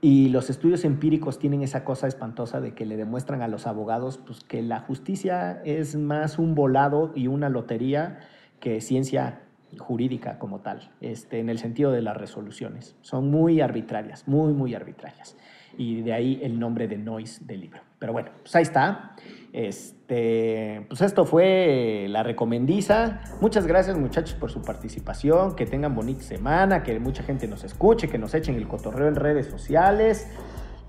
[0.00, 4.16] Y los estudios empíricos tienen esa cosa espantosa de que le demuestran a los abogados
[4.16, 8.20] pues, que la justicia es más un volado y una lotería
[8.60, 9.42] que ciencia
[9.76, 12.96] jurídica como tal, este, en el sentido de las resoluciones.
[13.02, 15.36] Son muy arbitrarias, muy, muy arbitrarias.
[15.76, 17.82] Y de ahí el nombre de Noise del libro.
[17.98, 19.14] Pero bueno, pues ahí está.
[19.52, 23.20] Este, pues esto fue la recomendiza.
[23.40, 25.56] Muchas gracias muchachos por su participación.
[25.56, 29.16] Que tengan bonita semana, que mucha gente nos escuche, que nos echen el cotorreo en
[29.16, 30.28] redes sociales.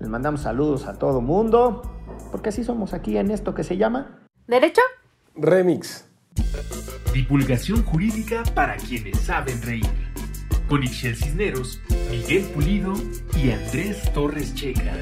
[0.00, 1.82] Les mandamos saludos a todo mundo,
[2.30, 4.80] porque así somos aquí en esto que se llama Derecho
[5.34, 6.08] Remix.
[7.12, 9.84] Divulgación jurídica para quienes saben reír.
[10.68, 11.80] Con Ixel Cisneros,
[12.10, 12.94] Miguel Pulido
[13.36, 14.94] y Andrés Torres Checa.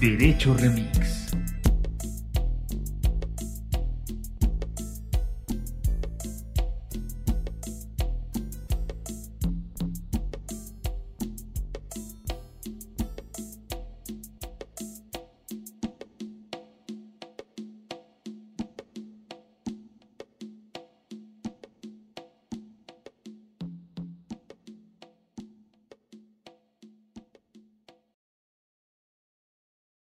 [0.00, 1.03] Derecho Remix.